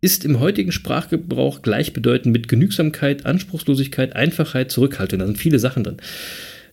[0.00, 5.20] ist im heutigen Sprachgebrauch gleichbedeutend mit Genügsamkeit, Anspruchslosigkeit, Einfachheit, Zurückhaltung.
[5.20, 5.96] Da sind viele Sachen drin.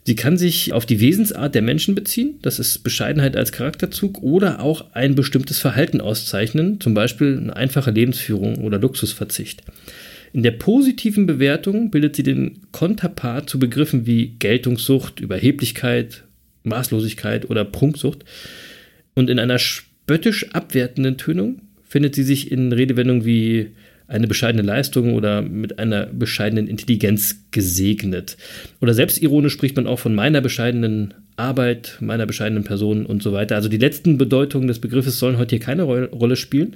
[0.08, 4.60] Sie kann sich auf die Wesensart der Menschen beziehen, das ist Bescheidenheit als Charakterzug, oder
[4.60, 9.64] auch ein bestimmtes Verhalten auszeichnen, zum Beispiel eine einfache Lebensführung oder Luxusverzicht.
[10.36, 16.26] In der positiven Bewertung bildet sie den Konterpart zu Begriffen wie Geltungssucht, Überheblichkeit,
[16.64, 18.26] Maßlosigkeit oder Prunksucht.
[19.14, 23.68] Und in einer spöttisch abwertenden Tönung findet sie sich in Redewendungen wie
[24.10, 28.36] eine bescheidene Leistung oder mit einer bescheidenen Intelligenz gesegnet.
[28.82, 33.56] Oder selbstironisch spricht man auch von meiner bescheidenen Arbeit, meiner bescheidenen Person und so weiter.
[33.56, 36.76] Also die letzten Bedeutungen des Begriffes sollen heute hier keine Rolle spielen.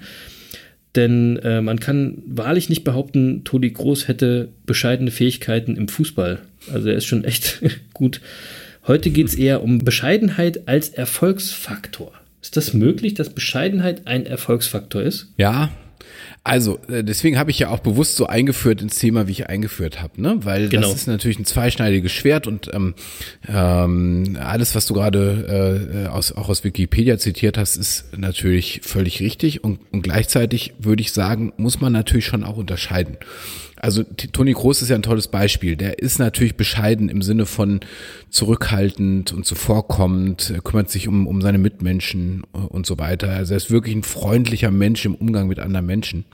[0.95, 6.39] Denn äh, man kann wahrlich nicht behaupten, Toni Groß hätte bescheidene Fähigkeiten im Fußball.
[6.73, 7.61] Also er ist schon echt
[7.93, 8.21] gut.
[8.87, 12.11] Heute geht es eher um Bescheidenheit als Erfolgsfaktor.
[12.41, 15.31] Ist das möglich, dass Bescheidenheit ein Erfolgsfaktor ist?
[15.37, 15.69] Ja,
[16.43, 20.01] also, äh, deswegen habe ich ja auch bewusst so eingeführt ins Thema, wie ich eingeführt
[20.01, 20.37] habe, ne?
[20.43, 20.87] Weil Genau.
[20.87, 22.95] das ist natürlich ein zweischneidiges Schwert und ähm,
[23.47, 29.19] ähm, alles, was du gerade äh, aus, auch aus Wikipedia zitiert hast, ist natürlich völlig
[29.19, 33.17] richtig und, und gleichzeitig würde ich sagen, muss man natürlich schon auch unterscheiden.
[33.79, 35.75] Also Toni Kroos ist ja ein tolles Beispiel.
[35.75, 37.79] Der ist natürlich bescheiden im Sinne von
[38.29, 43.29] zurückhaltend und zuvorkommend, er kümmert sich um, um seine Mitmenschen äh, und so weiter.
[43.31, 46.25] Also er ist wirklich ein freundlicher Mensch im Umgang mit anderen Menschen.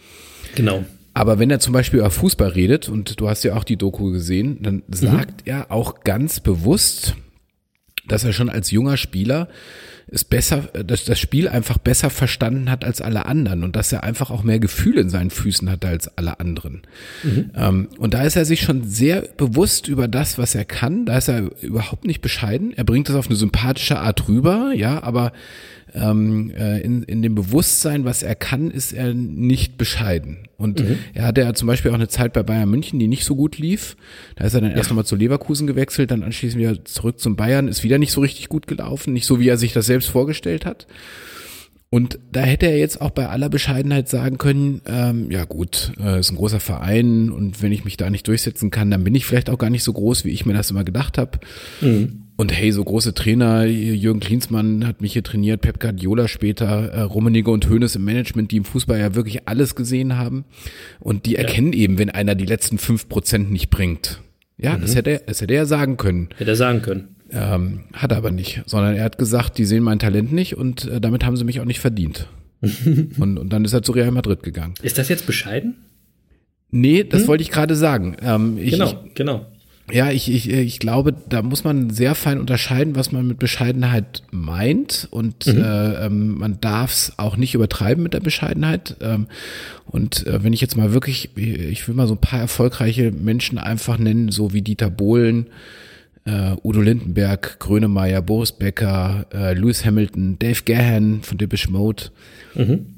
[0.56, 0.84] Genau.
[1.14, 4.12] Aber wenn er zum Beispiel über Fußball redet, und du hast ja auch die Doku
[4.12, 7.16] gesehen, dann sagt er auch ganz bewusst,
[8.08, 9.48] dass er schon als junger Spieler
[10.08, 14.04] es besser, dass das Spiel einfach besser verstanden hat als alle anderen und dass er
[14.04, 16.84] einfach auch mehr Gefühl in seinen Füßen hatte als alle anderen.
[17.56, 21.06] Ähm, und da ist er sich schon sehr bewusst über das, was er kann.
[21.06, 22.72] Da ist er überhaupt nicht bescheiden.
[22.76, 25.32] Er bringt das auf eine sympathische Art rüber, ja, aber
[25.96, 30.48] ähm, äh, in, in dem Bewusstsein, was er kann, ist er nicht bescheiden.
[30.58, 33.36] Und er hatte ja zum Beispiel auch eine Zeit bei Bayern München, die nicht so
[33.36, 33.98] gut lief.
[34.36, 37.68] Da ist er dann erst nochmal zu Leverkusen gewechselt, dann anschließend wieder zurück zum Bayern,
[37.68, 40.66] ist wieder nicht so richtig gut gelaufen, nicht so, wie er sich das selbst vorgestellt
[40.66, 40.88] hat.
[41.90, 46.20] Und da hätte er jetzt auch bei aller Bescheidenheit sagen können, ähm, ja gut, äh,
[46.20, 49.26] ist ein großer Verein und wenn ich mich da nicht durchsetzen kann, dann bin ich
[49.26, 51.40] vielleicht auch gar nicht so groß, wie ich mir das immer gedacht habe.
[52.38, 57.02] Und hey, so große Trainer, Jürgen Klinsmann hat mich hier trainiert, Pep Guardiola später, äh,
[57.02, 60.44] Rummenigge und Hoeneß im Management, die im Fußball ja wirklich alles gesehen haben.
[61.00, 64.22] Und die erkennen eben, wenn einer die letzten fünf Prozent nicht bringt.
[64.58, 66.30] Ja, das, hätte er, das hätte er sagen können.
[66.38, 67.16] Hätte er sagen können.
[67.32, 70.86] Ähm, hat er aber nicht, sondern er hat gesagt, die sehen mein Talent nicht und
[70.86, 72.28] äh, damit haben sie mich auch nicht verdient.
[72.62, 74.74] und, und dann ist er zu Real Madrid gegangen.
[74.82, 75.76] Ist das jetzt bescheiden?
[76.72, 78.18] Nee, das wollte ich gerade sagen.
[78.22, 79.46] Ähm, ich, Genau, genau.
[79.92, 84.24] Ja, ich, ich, ich glaube, da muss man sehr fein unterscheiden, was man mit Bescheidenheit
[84.32, 85.08] meint.
[85.12, 88.98] Und äh, ähm, man darf es auch nicht übertreiben mit der Bescheidenheit.
[89.02, 89.28] Ähm,
[89.86, 93.60] und äh, wenn ich jetzt mal wirklich, ich will mal so ein paar erfolgreiche Menschen
[93.60, 95.48] einfach nennen, so wie Dieter Bohlen,
[96.26, 102.06] äh, Udo Lindenberg, Grönemeyer, Boris Becker, äh, Lewis Hamilton, Dave Gahan von Depeche Mode.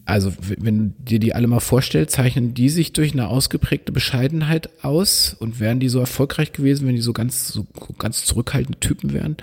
[0.05, 3.91] Also w- wenn du dir die alle mal vorstellst, zeichnen die sich durch eine ausgeprägte
[3.91, 7.65] Bescheidenheit aus und wären die so erfolgreich gewesen, wenn die so ganz so
[7.97, 9.35] ganz zurückhaltende Typen wären.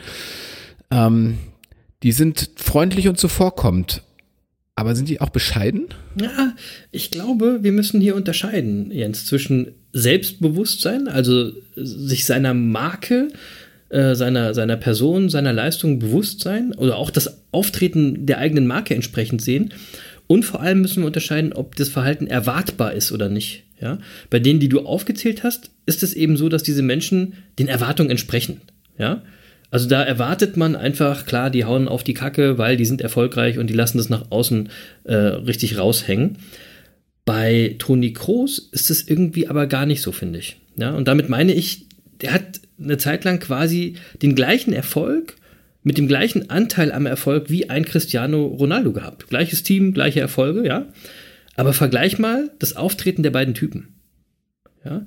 [0.93, 1.39] Ähm,
[2.05, 4.03] die sind freundlich und zuvorkommend,
[4.77, 5.89] aber sind die auch bescheiden?
[6.21, 6.55] Ja,
[6.93, 13.35] ich glaube, wir müssen hier unterscheiden, Jens, zwischen Selbstbewusstsein, also sich seiner Marke, äh,
[14.15, 19.43] seiner, seiner Person, seiner Leistung bewusst sein oder auch das Auftreten der eigenen Marke entsprechend
[19.43, 19.73] sehen.
[20.27, 23.65] Und vor allem müssen wir unterscheiden, ob das Verhalten erwartbar ist oder nicht.
[23.81, 23.99] Ja?
[24.31, 28.11] Bei denen, die du aufgezählt hast, ist es eben so, dass diese Menschen den Erwartungen
[28.11, 28.63] entsprechen.
[28.99, 29.23] Ja?
[29.71, 33.59] Also da erwartet man einfach, klar, die hauen auf die Kacke, weil die sind erfolgreich
[33.59, 34.69] und die lassen das nach außen
[35.05, 36.39] äh, richtig raushängen.
[37.25, 40.57] Bei Toni Kroos ist es irgendwie aber gar nicht so, finde ich.
[40.77, 41.87] Ja, und damit meine ich,
[42.21, 45.37] der hat eine Zeit lang quasi den gleichen Erfolg
[45.83, 49.29] mit dem gleichen Anteil am Erfolg wie ein Cristiano Ronaldo gehabt.
[49.29, 50.87] Gleiches Team, gleiche Erfolge, ja.
[51.57, 53.95] Aber vergleich mal das Auftreten der beiden Typen.
[54.85, 55.07] Ja.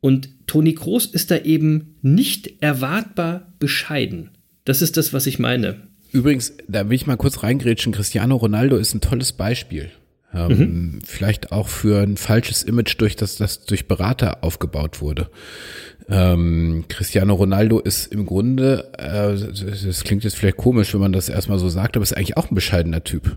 [0.00, 4.30] Und Toni Kroos ist da eben nicht erwartbar bescheiden.
[4.64, 5.76] Das ist das, was ich meine.
[6.12, 7.92] Übrigens, da will ich mal kurz reingrätschen.
[7.92, 9.90] Cristiano Ronaldo ist ein tolles Beispiel.
[10.32, 15.30] Ähm, Vielleicht auch für ein falsches Image, durch das das durch Berater aufgebaut wurde.
[16.10, 19.36] Ähm, Cristiano Ronaldo ist im Grunde, äh,
[19.86, 22.50] das klingt jetzt vielleicht komisch, wenn man das erstmal so sagt, aber ist eigentlich auch
[22.50, 23.36] ein bescheidener Typ.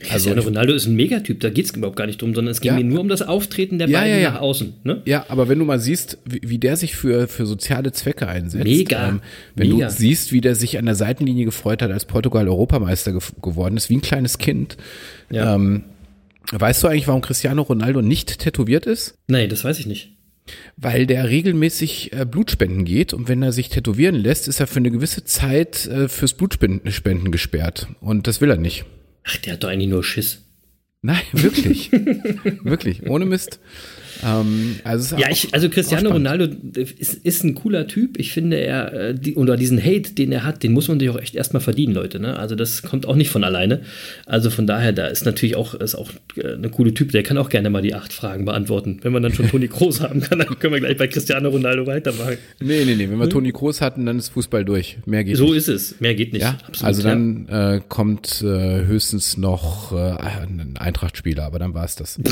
[0.00, 2.70] Cristiano Ronaldo ist ein Megatyp, da geht es überhaupt gar nicht drum, sondern es ging
[2.70, 2.76] Ja.
[2.78, 4.30] mir nur um das Auftreten der Ja, beiden ja, ja.
[4.32, 4.74] nach außen.
[4.84, 5.02] Ne?
[5.06, 8.64] Ja, aber wenn du mal siehst, wie, wie der sich für, für soziale Zwecke einsetzt,
[8.64, 9.20] ähm, Mega.
[9.56, 9.86] wenn Mega.
[9.86, 13.76] du siehst, wie der sich an der Seitenlinie gefreut hat, als Portugal Europameister ge geworden
[13.76, 14.76] ist, wie ein kleines Kind.
[15.32, 15.82] Ähm,
[16.52, 19.16] weißt du eigentlich, warum Cristiano Ronaldo nicht tätowiert ist?
[19.26, 20.12] Nee, das weiß ich nicht.
[20.76, 24.78] Weil der regelmäßig äh, Blutspenden geht und wenn er sich tätowieren lässt, ist er für
[24.78, 27.88] eine gewisse Zeit äh, fürs Blutspenden Spenden gesperrt.
[28.00, 28.84] Und das will er nicht.
[29.24, 30.42] Ach, der hat doch eigentlich nur Schiss.
[31.02, 31.92] Nein, wirklich.
[32.62, 33.60] wirklich, ohne Mist.
[34.24, 36.10] Ähm, also Ja, ich, also Cristiano.
[36.10, 38.18] Ronaldo ist, ist ein cooler Typ.
[38.18, 41.08] Ich finde, er, äh, die, oder diesen Hate, den er hat, den muss man sich
[41.10, 42.18] auch echt erstmal verdienen, Leute.
[42.20, 42.36] Ne?
[42.38, 43.80] Also das kommt auch nicht von alleine.
[44.26, 47.38] Also von daher, da ist natürlich auch, ist auch äh, eine coole Typ, der kann
[47.38, 48.98] auch gerne mal die acht Fragen beantworten.
[49.02, 51.86] Wenn wir dann schon Toni Kroos haben, kann, dann können wir gleich bei Cristiano Ronaldo
[51.86, 52.38] weitermachen.
[52.60, 53.08] Nee, nee, nee.
[53.10, 54.98] Wenn wir Toni Kroos hatten, dann ist Fußball durch.
[55.06, 55.56] Mehr geht So nicht.
[55.56, 56.00] ist es.
[56.00, 56.42] Mehr geht nicht.
[56.42, 57.08] Ja, Absolut, also ja.
[57.10, 62.18] dann äh, kommt äh, höchstens noch äh, ein Eintracht-Spieler, aber dann war es das.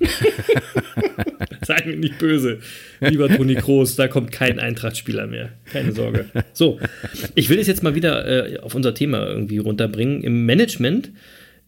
[1.66, 2.58] Sei mir nicht böse,
[3.00, 5.52] lieber Toni Kroos, da kommt kein Eintrachtspieler mehr.
[5.72, 6.26] Keine Sorge.
[6.52, 6.78] So,
[7.34, 10.22] ich will es jetzt mal wieder äh, auf unser Thema irgendwie runterbringen.
[10.22, 11.10] Im Management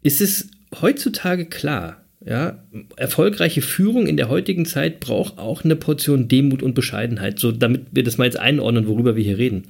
[0.03, 2.63] ist es heutzutage klar, ja,
[2.97, 7.83] erfolgreiche Führung in der heutigen Zeit braucht auch eine Portion Demut und Bescheidenheit, so damit
[7.93, 9.65] wir das mal jetzt einordnen, worüber wir hier reden.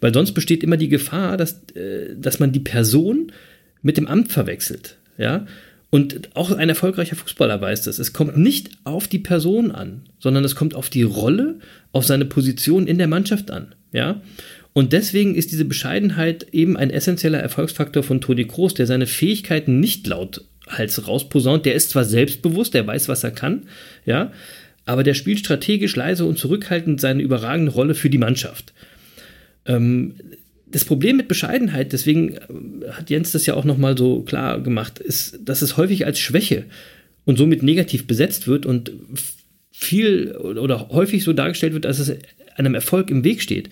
[0.00, 3.32] Weil sonst besteht immer die Gefahr, dass, äh, dass man die Person
[3.82, 4.96] mit dem Amt verwechselt.
[5.18, 5.46] Ja?
[5.90, 7.98] Und auch ein erfolgreicher Fußballer weiß das.
[7.98, 11.58] Es kommt nicht auf die Person an, sondern es kommt auf die Rolle,
[11.92, 13.74] auf seine Position in der Mannschaft an.
[13.92, 14.20] Ja?
[14.72, 19.80] Und deswegen ist diese Bescheidenheit eben ein essentieller Erfolgsfaktor von Toni Kroos, der seine Fähigkeiten
[19.80, 21.66] nicht laut Hals rausposaunt.
[21.66, 23.64] Der ist zwar selbstbewusst, der weiß, was er kann,
[24.06, 24.30] ja,
[24.86, 28.72] aber der spielt strategisch leise und zurückhaltend seine überragende Rolle für die Mannschaft.
[29.66, 30.14] Ähm,
[30.70, 34.98] das Problem mit Bescheidenheit, deswegen äh, hat Jens das ja auch nochmal so klar gemacht,
[34.98, 36.64] ist, dass es häufig als Schwäche
[37.24, 38.92] und somit negativ besetzt wird und
[39.72, 42.12] viel oder häufig so dargestellt wird, dass es
[42.56, 43.70] einem Erfolg im Weg steht.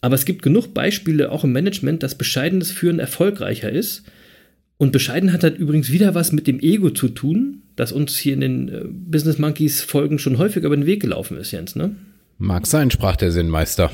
[0.00, 4.04] Aber es gibt genug Beispiele auch im Management, dass bescheidenes Führen erfolgreicher ist.
[4.78, 8.40] Und Bescheidenheit hat übrigens wieder was mit dem Ego zu tun, das uns hier in
[8.40, 11.96] den äh, Business Monkeys Folgen schon häufig über den Weg gelaufen ist, Jens, ne?
[12.38, 13.90] Mag sein, sprach der Sinnmeister.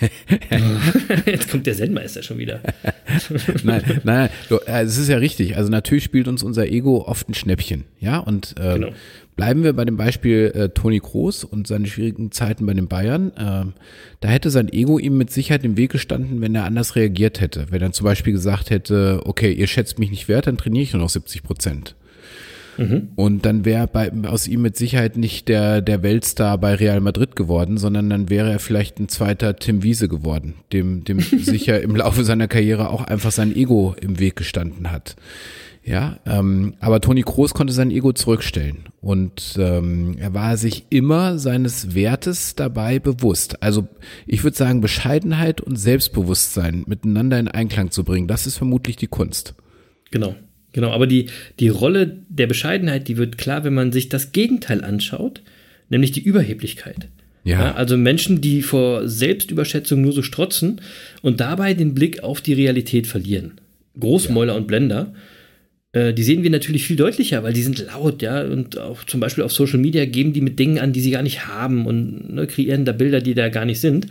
[1.26, 2.60] Jetzt kommt der Zen-Meister schon wieder.
[3.64, 4.28] nein, nein, nein,
[4.66, 5.56] äh, es ist ja richtig.
[5.56, 8.18] Also natürlich spielt uns unser Ego oft ein Schnäppchen, ja.
[8.18, 8.92] Und ähm, Genau.
[9.36, 13.32] bleiben wir bei dem Beispiel äh, Toni Kroos und seine schwierigen Zeiten bei den Bayern.
[13.38, 13.72] Ähm,
[14.20, 17.66] da hätte sein Ego ihm mit Sicherheit im Weg gestanden, wenn er anders reagiert hätte.
[17.70, 20.92] Wenn er zum Beispiel gesagt hätte, okay, ihr schätzt mich nicht wert, dann trainiere ich
[20.92, 21.94] nur noch 70 Prozent.
[23.16, 27.36] Und dann wäre bei, aus ihm mit Sicherheit nicht der, der Weltstar bei Real Madrid
[27.36, 31.96] geworden, sondern dann wäre er vielleicht ein zweiter Tim Wiese geworden, dem, dem sicher im
[31.96, 35.16] Laufe seiner Karriere auch einfach sein Ego im Weg gestanden hat.
[35.86, 41.38] Ja, ähm, aber Toni Kroos konnte sein Ego zurückstellen und ähm, er war sich immer
[41.38, 43.62] seines Wertes dabei bewusst.
[43.62, 43.86] Also
[44.26, 49.06] ich würde sagen, Bescheidenheit und Selbstbewusstsein miteinander in Einklang zu bringen, das ist vermutlich die
[49.06, 49.54] Kunst.
[50.10, 50.34] Genau,
[50.76, 50.92] genau.
[50.92, 51.26] Aber die,
[51.58, 55.42] die Rolle der Bescheidenheit, die wird klar, wenn man sich das Gegenteil anschaut,
[55.88, 57.08] nämlich die Überheblichkeit.
[57.42, 57.74] Ja.
[57.76, 60.80] also Menschen, die vor Selbstüberschätzung nur so strotzen
[61.22, 63.52] und dabei den Blick auf die Realität verlieren.
[64.00, 65.14] Großmäuler und Blender,
[65.92, 69.20] äh, die sehen wir natürlich viel deutlicher, weil die sind laut, ja, und auch zum
[69.20, 72.34] Beispiel auf Social Media geben die mit Dingen an, die sie gar nicht haben und
[72.34, 74.08] ne, kreieren da Bilder, die da gar nicht sind.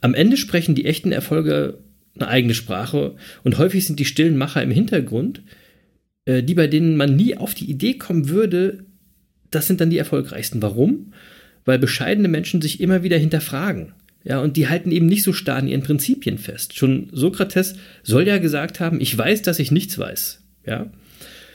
[0.00, 1.78] Am Ende sprechen die echten Erfolge
[2.14, 5.42] eine eigene Sprache und häufig sind die stillen Macher im Hintergrund,
[6.24, 8.84] äh, die bei denen man nie auf die Idee kommen würde,
[9.50, 10.62] das sind dann die erfolgreichsten.
[10.62, 11.12] Warum?
[11.64, 13.92] Weil bescheidene Menschen sich immer wieder hinterfragen.
[14.22, 16.76] Ja, und die halten eben nicht so starr an ihren Prinzipien fest.
[16.76, 20.42] Schon Sokrates soll ja gesagt haben, ich weiß, dass ich nichts weiß.
[20.66, 20.90] Ja.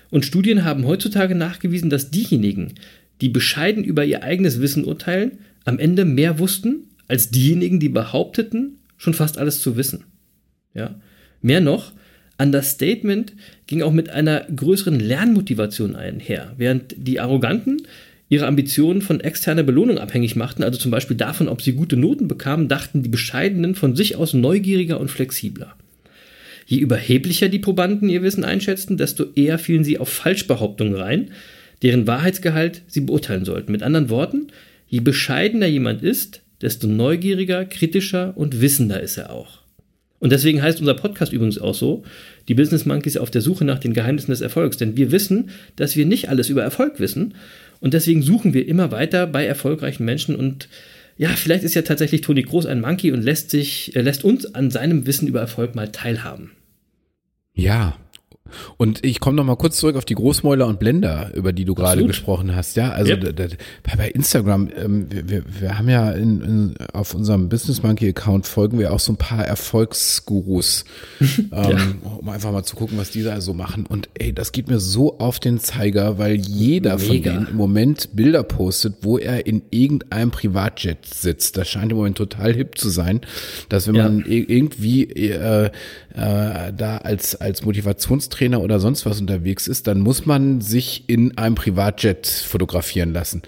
[0.09, 2.73] Und Studien haben heutzutage nachgewiesen, dass diejenigen,
[3.21, 8.79] die bescheiden über ihr eigenes Wissen urteilen, am Ende mehr wussten als diejenigen, die behaupteten,
[8.97, 10.05] schon fast alles zu wissen.
[10.73, 10.95] Ja.
[11.41, 11.93] Mehr noch,
[12.37, 13.33] Understatement
[13.67, 17.83] ging auch mit einer größeren Lernmotivation einher, während die Arroganten
[18.29, 22.27] ihre Ambitionen von externer Belohnung abhängig machten, also zum Beispiel davon, ob sie gute Noten
[22.27, 25.75] bekamen, dachten die Bescheidenen von sich aus neugieriger und flexibler.
[26.65, 31.29] Je überheblicher die Probanden ihr Wissen einschätzten, desto eher fielen sie auf Falschbehauptungen rein,
[31.83, 33.71] deren Wahrheitsgehalt sie beurteilen sollten.
[33.71, 34.47] Mit anderen Worten,
[34.87, 39.59] je bescheidener jemand ist, desto neugieriger, kritischer und wissender ist er auch.
[40.19, 42.03] Und deswegen heißt unser Podcast übrigens auch so,
[42.47, 44.77] die Business Monkeys auf der Suche nach den Geheimnissen des Erfolgs.
[44.77, 47.33] Denn wir wissen, dass wir nicht alles über Erfolg wissen.
[47.79, 50.35] Und deswegen suchen wir immer weiter bei erfolgreichen Menschen.
[50.35, 50.69] Und
[51.17, 54.53] ja, vielleicht ist ja tatsächlich Toni Groß ein Monkey und lässt sich, äh, lässt uns
[54.53, 56.51] an seinem Wissen über Erfolg mal teilhaben.
[57.53, 57.97] Ja.
[58.77, 61.73] Und ich komme noch mal kurz zurück auf die Großmäuler und Blender, über die du
[61.73, 62.75] gerade gesprochen hast.
[62.75, 63.35] Ja, also Yep.
[63.35, 63.55] da, da,
[63.97, 68.77] bei Instagram, ähm, wir, wir, haben ja in, in, auf unserem Business Monkey Account folgen
[68.77, 70.85] wir auch so ein paar Erfolgsgurus,
[71.51, 73.87] ähm, um einfach mal zu gucken, was die da so machen.
[73.87, 77.33] Und ey, das geht mir so auf den Zeiger, weil jeder von Mega.
[77.33, 81.57] denen im Moment Bilder postet, wo er in irgendeinem Privatjet sitzt.
[81.57, 83.21] Das scheint im Moment total hip zu sein,
[83.69, 84.03] dass wenn Ja.
[84.03, 85.71] man irgendwie äh, äh,
[86.13, 91.37] da als, als Motivationstrainer Fitnesstrainer oder sonst was unterwegs ist, dann muss man sich in
[91.37, 93.41] einem Privatjet fotografieren lassen.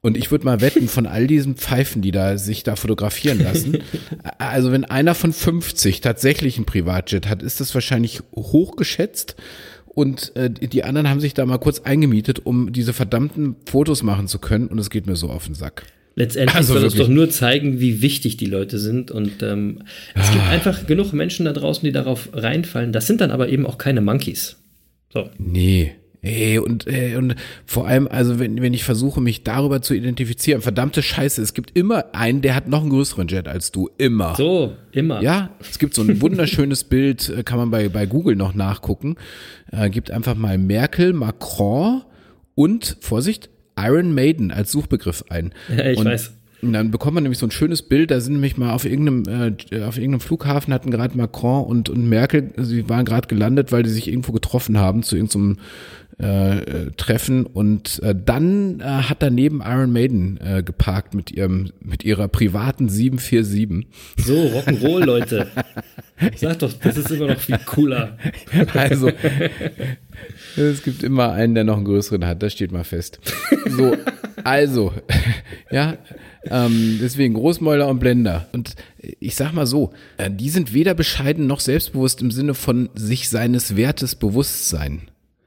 [0.00, 3.78] Und ich würde mal wetten, von all diesen Pfeifen, die da sich da fotografieren lassen,
[4.38, 9.34] also wenn einer von 50 tatsächlich ein Privatjet hat, ist das wahrscheinlich hochgeschätzt.
[9.86, 14.28] Und äh, die anderen haben sich da mal kurz eingemietet, um diese verdammten Fotos machen
[14.28, 14.68] zu können.
[14.68, 15.82] Und es geht mir so auf den Sack.
[16.18, 17.06] Letztendlich Also soll es wirklich.
[17.06, 19.12] doch nur zeigen, wie wichtig die Leute sind.
[19.12, 19.82] Und ähm,
[20.16, 20.32] es Ah.
[20.32, 22.92] gibt einfach genug Menschen da draußen, die darauf reinfallen.
[22.92, 24.56] Das sind dann aber eben auch keine Monkeys.
[25.12, 25.30] So.
[25.38, 25.92] Nee.
[26.20, 30.60] Ey, und, ey, und vor allem, also wenn, wenn ich versuche, mich darüber zu identifizieren,
[30.60, 33.88] verdammte Scheiße, es gibt immer einen, der hat noch einen größeren Jet als du.
[33.98, 34.34] Immer.
[34.36, 35.22] So, immer.
[35.22, 39.14] Ja, es gibt so ein wunderschönes Bild, äh, kann man bei, bei Google noch nachgucken.
[39.70, 42.02] Äh, gibt einfach mal Merkel, Macron
[42.56, 43.48] und, Vorsicht,
[43.78, 45.52] Iron Maiden als Suchbegriff ein.
[45.74, 46.32] Ja, ich und, weiß.
[46.60, 49.54] Und dann bekommt man nämlich so ein schönes Bild, da sind nämlich mal auf irgendeinem,
[49.70, 53.84] äh, auf irgendeinem Flughafen hatten gerade Macron und, und Merkel, sie waren gerade gelandet, weil
[53.84, 55.58] die sich irgendwo getroffen haben zu irgendeinem
[56.20, 61.70] äh, äh, Treffen und äh, dann äh, hat daneben Iron Maiden äh, geparkt mit ihrem
[61.80, 63.86] mit ihrer privaten 747.
[64.16, 65.46] So, Rock'n'Roll, Leute.
[66.36, 68.18] Sag doch, das ist immer noch viel cooler.
[68.74, 69.12] Also
[70.56, 73.20] es gibt immer einen, der noch einen größeren hat, das steht mal fest.
[73.68, 73.96] So,
[74.44, 74.92] also,
[75.70, 75.98] ja,
[76.44, 78.48] ähm, deswegen Großmäuler und Blender.
[78.52, 78.74] Und
[79.20, 83.28] ich sag mal so, äh, die sind weder bescheiden noch selbstbewusst im Sinne von sich
[83.28, 85.02] seines Wertes bewusst sein.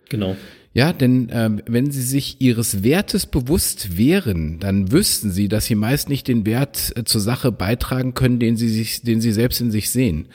[0.10, 0.36] Genau.
[0.74, 5.76] Ja, denn ähm, wenn sie sich ihres Wertes bewusst wären, dann wüssten sie, dass sie
[5.76, 9.60] meist nicht den Wert äh, zur Sache beitragen können, den sie sich, den sie selbst
[9.60, 10.28] in sich sehen.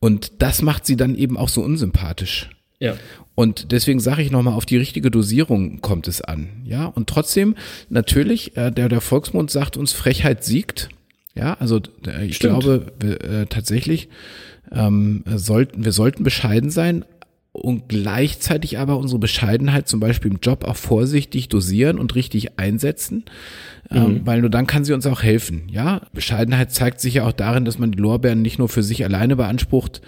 [0.00, 2.50] Und das macht sie dann eben auch so unsympathisch.
[2.80, 2.96] Ja.
[3.36, 6.48] Und deswegen sage ich nochmal, auf die richtige Dosierung kommt es an.
[6.64, 7.54] Ja, und trotzdem,
[7.88, 10.88] natürlich, äh, der, der Volksmund sagt uns, Frechheit siegt.
[11.36, 12.60] Ja, also äh, ich Stimmt.
[12.60, 14.08] glaube wir, äh, tatsächlich,
[14.72, 17.04] ähm, sollten, wir sollten bescheiden sein
[17.52, 23.24] und gleichzeitig aber unsere Bescheidenheit zum Beispiel im Job auch vorsichtig dosieren und richtig einsetzen,
[23.90, 25.62] ähm, weil nur dann kann sie uns auch helfen.
[25.70, 29.04] Ja, Bescheidenheit zeigt sich ja auch darin, dass man die Lorbeeren nicht nur für sich
[29.04, 30.02] alleine beansprucht,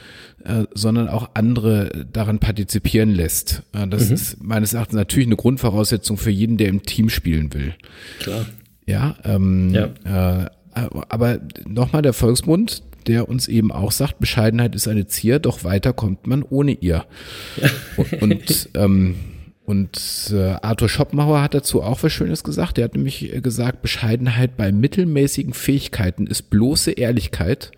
[0.44, 3.62] äh, sondern auch andere daran partizipieren lässt.
[3.72, 7.74] Äh, das ist meines Erachtens natürlich eine Grundvoraussetzung für jeden, der im Team spielen will.
[8.20, 8.46] Klar.
[8.87, 10.44] Ja, ähm, Ja.
[10.44, 15.65] Äh, aber nochmal der Volksmund, der uns eben auch sagt, Bescheidenheit ist eine Zier, doch
[15.65, 17.05] weiter kommt man ohne ihr.
[17.97, 19.15] Und, und, ähm,
[19.65, 22.77] und äh, Arthur Schopenhauer hat dazu auch was Schönes gesagt.
[22.77, 27.73] Der hat nämlich äh, gesagt, Bescheidenheit bei mittelmäßigen Fähigkeiten ist bloße Ehrlichkeit,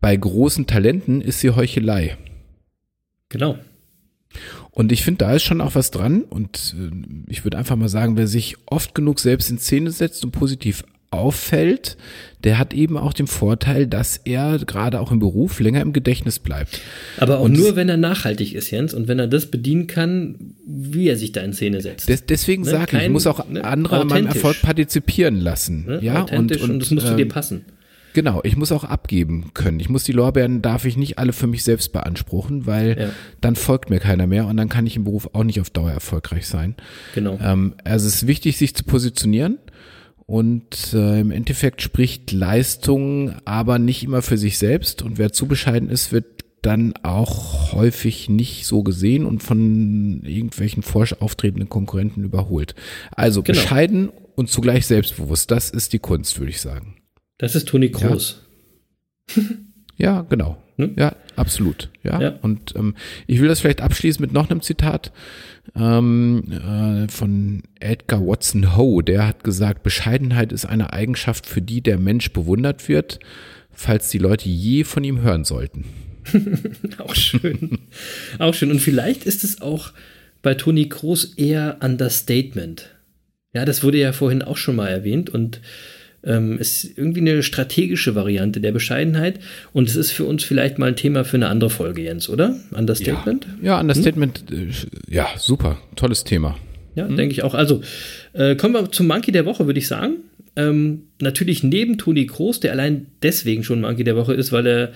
[0.00, 2.16] bei großen Talenten ist sie Heuchelei.
[3.28, 3.58] Genau.
[4.70, 6.22] Und ich finde, da ist schon auch was dran.
[6.22, 10.24] Und äh, ich würde einfach mal sagen, wer sich oft genug selbst in Szene setzt
[10.24, 11.96] und positiv auffällt,
[12.44, 16.38] der hat eben auch den Vorteil, dass er gerade auch im Beruf länger im Gedächtnis
[16.38, 16.80] bleibt.
[17.16, 20.54] Aber auch Und nur, wenn er nachhaltig ist, Jens, und wenn er das bedienen kann,
[20.66, 22.08] wie er sich da in Szene setzt.
[22.08, 24.26] Des, deswegen Ne, sage ich, ich muss auch ne, andere an meinem.
[24.26, 25.86] Erfolg partizipieren lassen.
[25.86, 25.98] ne?
[26.02, 27.64] Ja, Authentisch und, das muss zu ähm, dir passen.
[28.14, 29.80] Genau, ich muss auch abgeben können.
[29.80, 33.08] Ich muss die Lorbeeren, darf ich nicht alle für mich selbst beanspruchen, weil Ja.
[33.40, 35.90] dann folgt mir keiner mehr und dann kann ich im Beruf auch nicht auf Dauer
[35.90, 36.76] erfolgreich sein.
[37.14, 37.38] Genau.
[37.42, 39.58] Ähm, also es ist wichtig, sich zu positionieren
[40.26, 45.46] und äh, im Endeffekt spricht Leistung aber nicht immer für sich selbst und wer zu
[45.46, 52.24] bescheiden ist, wird dann auch häufig nicht so gesehen und von irgendwelchen forsch auftretenden Konkurrenten
[52.24, 52.74] überholt.
[53.12, 53.58] Also Genau.
[53.58, 56.96] bescheiden und zugleich selbstbewusst, das ist die Kunst, würde ich sagen.
[57.36, 58.40] Das ist Toni Kroos.
[59.96, 60.56] Ja, genau.
[60.76, 60.94] Hm?
[60.96, 61.90] Ja, absolut.
[62.02, 62.20] Ja.
[62.20, 62.38] Ja.
[62.42, 62.94] Und ähm,
[63.26, 65.12] ich will das vielleicht abschließen mit noch einem Zitat
[65.76, 69.00] ähm, äh, von Edgar Watson Ho.
[69.02, 73.20] Der hat gesagt, Bescheidenheit ist eine Eigenschaft, für die der Mensch bewundert wird,
[73.70, 75.84] falls die Leute je von ihm hören sollten.
[76.98, 77.80] Auch schön.
[78.38, 78.70] auch schön.
[78.70, 79.92] Und vielleicht ist es auch
[80.40, 82.90] bei Toni Kroos eher Understatement.
[83.52, 85.60] Ja, das wurde ja vorhin auch schon mal erwähnt und
[86.24, 89.40] ähm, ist irgendwie eine strategische Variante der Bescheidenheit.
[89.72, 92.56] Und es ist für uns vielleicht mal ein Thema für eine andere Folge, Jens, oder?
[92.72, 93.46] Understatement?
[93.60, 94.68] Ja, ja Understatement, äh,
[95.08, 96.56] ja, super, tolles Thema.
[96.94, 97.54] Ja, denke ich auch.
[97.54, 97.82] Also,
[98.34, 100.18] äh, kommen wir zum Monkey der Woche, würde ich sagen.
[100.56, 104.92] Ähm, natürlich neben Toni Kroos, der allein deswegen schon Monkey der Woche ist, weil er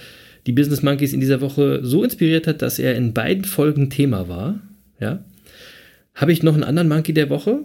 [0.47, 4.29] die Business Monkeys in dieser Woche so inspiriert hat, dass er in beiden Folgen Thema
[4.29, 4.61] war.
[5.01, 5.25] Ja.
[6.14, 7.61] Habe ich noch einen anderen Monkey der Woche?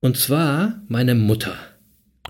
[0.00, 1.54] Und zwar meine Mutter.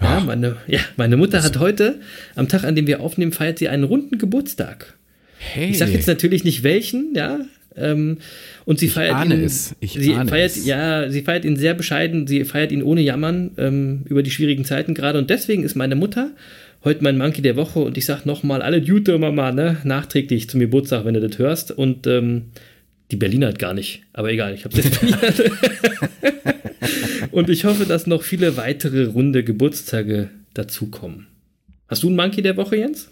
[0.00, 2.00] Ja, meine, ja, meine Mutter hat heute,
[2.36, 4.96] am Tag, an dem wir aufnehmen, feiert sie einen runden Geburtstag.
[5.38, 7.40] Hey, Ich sage jetzt natürlich nicht welchen, ja.
[7.76, 8.18] Ähm,
[8.64, 9.44] und sie feiert ahne ihn.
[9.44, 10.66] es, ich sie ahne feiert, es.
[10.66, 12.26] ja, sie feiert ihn sehr bescheiden.
[12.26, 15.18] Sie feiert ihn ohne Jammern ähm, über die schwierigen Zeiten gerade.
[15.18, 16.32] Und deswegen ist meine Mutter
[16.84, 17.80] heute mein Monkey der Woche.
[17.80, 21.72] Und ich sag nochmal alle Jute Mama, ne, nachträglich zum Geburtstag, wenn du das hörst.
[21.72, 22.46] Und ähm,
[23.10, 25.00] Die Berliner hat gar nicht, aber egal, ich habe es jetzt
[27.32, 31.26] Und ich hoffe, dass noch viele weitere runde Geburtstage dazukommen.
[31.88, 33.08] Hast du einen Monkey der Woche, Jens?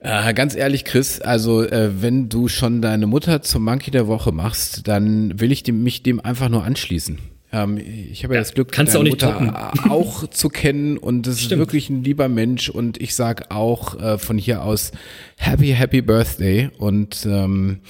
[0.00, 4.32] Äh, ganz ehrlich, Chris, also äh, wenn du schon deine Mutter zum Monkey der Woche
[4.32, 7.18] machst, dann will ich dem, mich dem einfach nur anschließen.
[7.52, 10.98] Ähm, ich habe ja, Ja, das Glück, kannst deine auch nicht Mutter auch zu kennen
[10.98, 14.90] und es ist wirklich ein lieber Mensch und ich sag auch äh, von hier aus
[15.36, 17.80] Happy, Happy Birthday und ähm,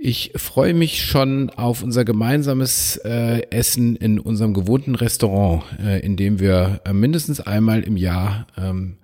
[0.00, 6.16] ich freue mich schon auf unser gemeinsames äh, Essen in unserem gewohnten Restaurant, äh, in
[6.16, 8.96] dem wir äh, mindestens einmal im Jahr ähm,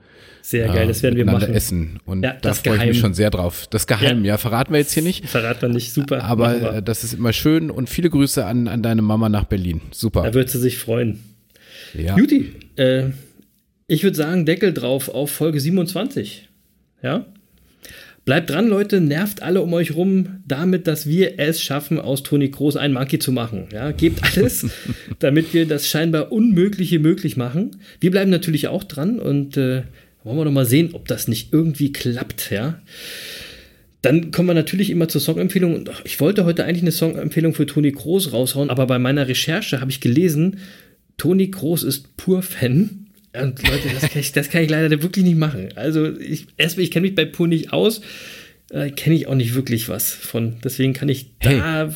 [0.43, 1.53] Sehr geil, das werden wir machen.
[1.53, 2.01] essen.
[2.05, 3.67] Und Ja, da das freue ich mich schon sehr drauf.
[3.71, 4.33] Das Geheim, Ja.
[4.35, 5.27] ja, verraten wir jetzt hier nicht.
[5.29, 6.25] Verrat man nicht, super.
[6.25, 6.73] Aber wir.
[6.75, 9.81] äh, das ist immer schön und viele Grüße an, an deine Mama nach Berlin.
[9.91, 10.23] Super.
[10.23, 11.21] da wird sie sich freuen.
[11.95, 12.17] Ja.
[12.17, 13.11] Juti, äh,
[13.87, 16.49] ich würde sagen, Deckel drauf auf Folge 27.
[17.03, 17.27] Ja?
[18.25, 22.51] Bleibt dran, Leute, nervt alle um euch rum, damit, dass wir es schaffen, aus Toni
[22.51, 23.69] Kroos einen Monkey zu machen.
[23.71, 23.93] Ja?
[23.93, 24.67] Gebt alles,
[25.19, 27.73] damit wir das scheinbar Unmögliche möglich machen.
[28.01, 29.83] Wir bleiben natürlich auch dran und äh,
[30.23, 32.51] wollen wir noch mal sehen, ob das nicht irgendwie klappt.
[32.51, 32.81] Ja?
[34.01, 35.75] Dann kommen wir natürlich immer zur Songempfehlung.
[35.75, 39.83] Und ich wollte heute eigentlich eine Songempfehlung für Toni Kroos raushauen, aber bei meiner Recherche
[39.83, 40.61] habe ich gelesen,
[41.19, 43.04] Toni Kroos ist pur Fan.
[43.41, 45.69] Und Leute, das kann ich, das kann ich leider wirklich nicht machen.
[45.77, 48.01] Also ich, erstmal, ich kenne mich bei Pur nicht aus,
[48.71, 50.57] äh, kenne ich auch nicht wirklich was von.
[50.63, 51.59] Deswegen kann ich Hey.
[51.59, 51.93] da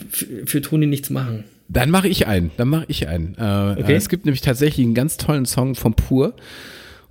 [0.47, 1.45] für Toni nichts machen.
[1.69, 2.51] Dann mache ich einen.
[2.57, 3.35] Dann mache ich einen.
[3.39, 3.95] Äh, Okay.
[3.95, 6.35] es gibt nämlich tatsächlich einen ganz tollen Song von Pur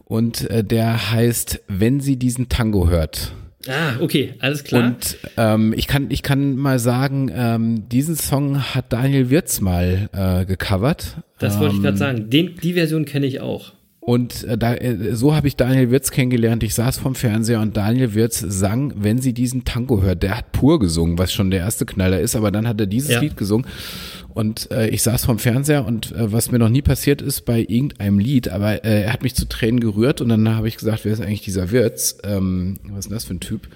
[0.06, 3.34] und äh, der heißt Wenn sie diesen Tango hört.
[3.68, 4.88] Ah, okay, alles klar.
[4.88, 10.10] Und ähm, ich kann ich kann mal sagen, ähm, diesen Song hat Daniel Wirz mal
[10.14, 11.18] äh, gecovert.
[11.40, 12.30] das wollte ich Ähm, gerade sagen.
[12.30, 13.74] Den, die Version kenne ich auch.
[14.08, 16.64] Und äh, da, äh, so habe ich Daniel Wirz kennengelernt.
[16.64, 20.24] Ich saß vorm Fernseher und Daniel Wirz sang, wenn sie diesen Tango hört.
[20.24, 23.10] Der hat pur gesungen, was schon der erste Knaller ist, aber dann hat er dieses
[23.10, 23.20] Ja.
[23.20, 23.68] Lied gesungen.
[24.38, 27.60] Und äh, ich saß vorm Fernseher und äh, was mir noch nie passiert ist bei
[27.60, 31.06] irgendeinem Lied, aber äh, er hat mich zu Tränen gerührt und dann habe ich gesagt,
[31.06, 32.20] wer ist eigentlich dieser Wirz?
[32.24, 33.68] Ähm, was ist denn das für ein Typ?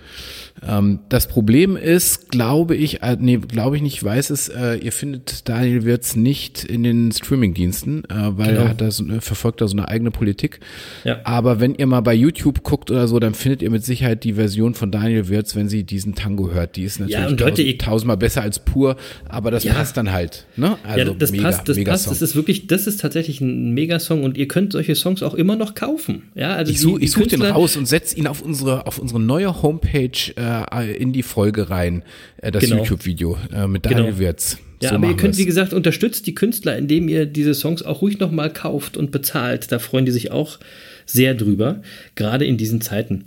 [0.62, 4.76] Ähm, das Problem ist, glaube ich, äh, nee, glaube ich nicht, ich weiß es, äh,
[4.76, 8.62] ihr findet Daniel Wirz nicht in den Streamingdiensten, äh, weil Genau.
[8.62, 10.60] er hat da so, verfolgt da so eine eigene Politik.
[11.04, 11.22] Ja.
[11.24, 14.34] Aber wenn ihr mal bei YouTube guckt oder so, dann findet ihr mit Sicherheit die
[14.34, 16.76] Version von Daniel Wirz, wenn sie diesen Tango hört.
[16.76, 18.96] Die ist natürlich Ja, tausend, tausendmal besser als pur,
[19.28, 19.74] aber das Ja.
[19.74, 20.46] passt dann halt.
[20.58, 20.78] Ne?
[20.84, 22.04] Also ja, das mega, passt, das mega passt.
[22.06, 22.14] Song.
[22.14, 25.56] Das ist wirklich, das ist tatsächlich ein Megasong und ihr könnt solche Songs auch immer
[25.56, 26.24] noch kaufen.
[26.36, 29.62] Ja, also ich suche such den raus und setze ihn auf unsere, auf unsere neue
[29.62, 32.04] Homepage äh, in die Folge rein,
[32.38, 32.78] äh, das Genau.
[32.78, 34.20] YouTube-Video äh, mit Daniel Genau.
[34.20, 34.58] Wirz.
[34.82, 38.02] Ja, so aber ihr könnt, wie gesagt, unterstützt die Künstler, indem ihr diese Songs auch
[38.02, 39.72] ruhig nochmal kauft und bezahlt.
[39.72, 40.60] Da freuen die sich auch
[41.06, 41.82] sehr drüber,
[42.16, 43.24] gerade in diesen Zeiten.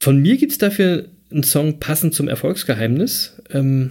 [0.00, 3.40] Von mir gibt es dafür einen Song passend zum Erfolgsgeheimnis.
[3.52, 3.90] Ähm,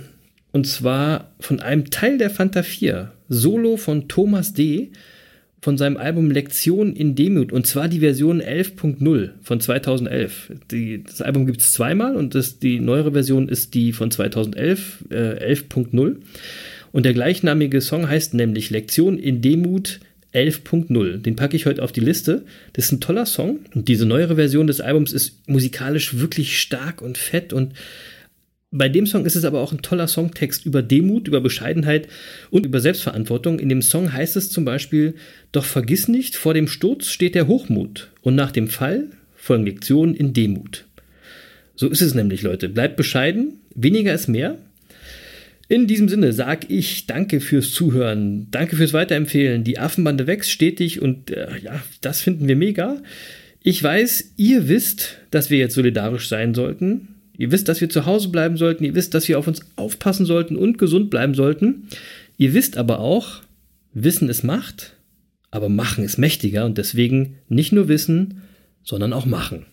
[0.51, 4.89] und zwar von einem Teil der Fanta 4, Solo von Thomas D.
[5.61, 7.51] von seinem Album Lektion in Demut.
[7.51, 10.53] Und zwar die Version 11.0 von 2011.
[10.71, 15.05] Die, das Album gibt es zweimal und das, die neuere Version ist die von 2011,
[15.11, 16.15] äh, 11.0.
[16.91, 19.99] Und der gleichnamige Song heißt nämlich Lektion in Demut
[20.33, 21.17] 11.0.
[21.17, 22.43] Den packe ich heute auf die Liste.
[22.73, 23.59] Das ist ein toller Song.
[23.73, 27.73] Und diese neuere Version des Albums ist musikalisch wirklich stark und fett und
[28.71, 32.07] bei dem Song ist es aber auch ein toller Songtext über Demut, über Bescheidenheit
[32.51, 33.59] und über Selbstverantwortung.
[33.59, 35.15] In dem Song heißt es zum Beispiel,
[35.51, 40.13] doch vergiss nicht, vor dem Sturz steht der Hochmut und nach dem Fall folgen Lektionen
[40.13, 40.85] in Demut.
[41.75, 42.69] So ist es nämlich, Leute.
[42.69, 44.57] Bleibt bescheiden, weniger ist mehr.
[45.67, 49.63] In diesem Sinne sage ich danke fürs Zuhören, danke fürs Weiterempfehlen.
[49.63, 53.01] Die Affenbande wächst stetig und äh, ja, das finden wir mega.
[53.63, 57.18] Ich weiß, ihr wisst, dass wir jetzt solidarisch sein sollten.
[57.39, 58.83] Ihr wisst, dass wir zu Hause bleiben sollten.
[58.83, 61.87] Ihr wisst, dass wir auf uns aufpassen sollten und gesund bleiben sollten.
[62.37, 63.41] Ihr wisst aber auch,
[63.93, 64.97] Wissen ist Macht,
[65.49, 68.41] aber Machen ist mächtiger und deswegen nicht nur wissen,
[68.83, 69.65] sondern auch machen.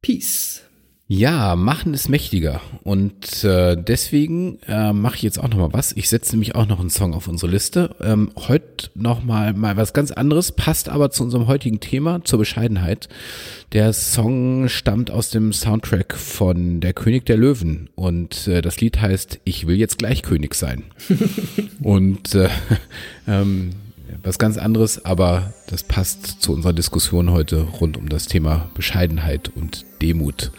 [0.00, 0.62] Peace.
[1.08, 2.60] Ja, machen ist mächtiger.
[2.82, 5.92] Und äh, deswegen äh, mache ich jetzt auch noch mal was.
[5.92, 7.94] Ich setze nämlich auch noch einen Song auf unsere Liste.
[8.00, 12.40] Ähm, heute noch mal, mal was ganz anderes, passt aber zu unserem heutigen Thema, zur
[12.40, 13.08] Bescheidenheit.
[13.72, 17.88] Der Song stammt aus dem Soundtrack von Der König der Löwen.
[17.94, 20.82] Und äh, das Lied heißt Ich will jetzt gleich König sein.
[21.84, 22.48] Und äh,
[23.28, 23.70] ähm,
[24.22, 29.50] was ganz anderes, aber das passt zu unserer Diskussion heute rund um das Thema Bescheidenheit
[29.54, 30.50] und Demut.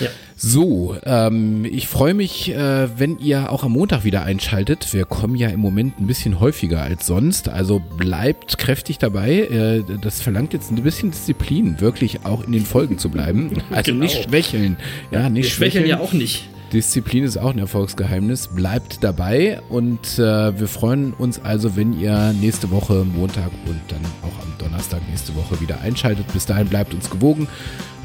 [0.00, 0.08] Ja.
[0.36, 4.92] So, ähm, ich freue mich, äh, wenn ihr auch am Montag wieder einschaltet.
[4.92, 9.32] Wir kommen ja im Moment ein bisschen häufiger als sonst, also bleibt kräftig dabei.
[9.42, 13.52] Äh, das verlangt jetzt ein bisschen Disziplin, wirklich auch in den Folgen zu bleiben.
[13.70, 14.04] Also Genau.
[14.04, 14.76] nicht schwächeln.
[15.10, 15.86] Ja, nicht Wir schwächeln schwächeln.
[15.88, 16.48] ja auch nicht.
[16.72, 18.48] Disziplin ist auch ein Erfolgsgeheimnis.
[18.48, 24.00] Bleibt dabei und äh, wir freuen uns also, wenn ihr nächste Woche Montag und dann
[24.22, 26.26] auch am Donnerstag nächste Woche wieder einschaltet.
[26.32, 27.46] Bis dahin bleibt uns gewogen,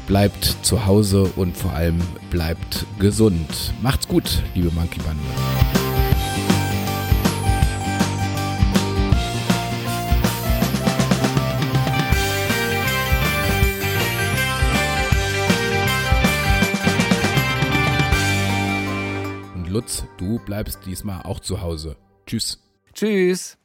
[0.06, 1.98] bleibt zu Hause und vor allem
[2.30, 3.72] bleibt gesund.
[3.82, 5.89] Macht's gut, liebe Monkey Bande.
[19.70, 21.96] Lutz, du bleibst diesmal auch zu Hause.
[22.26, 22.58] Tschüss.
[22.92, 23.56] Tschüss.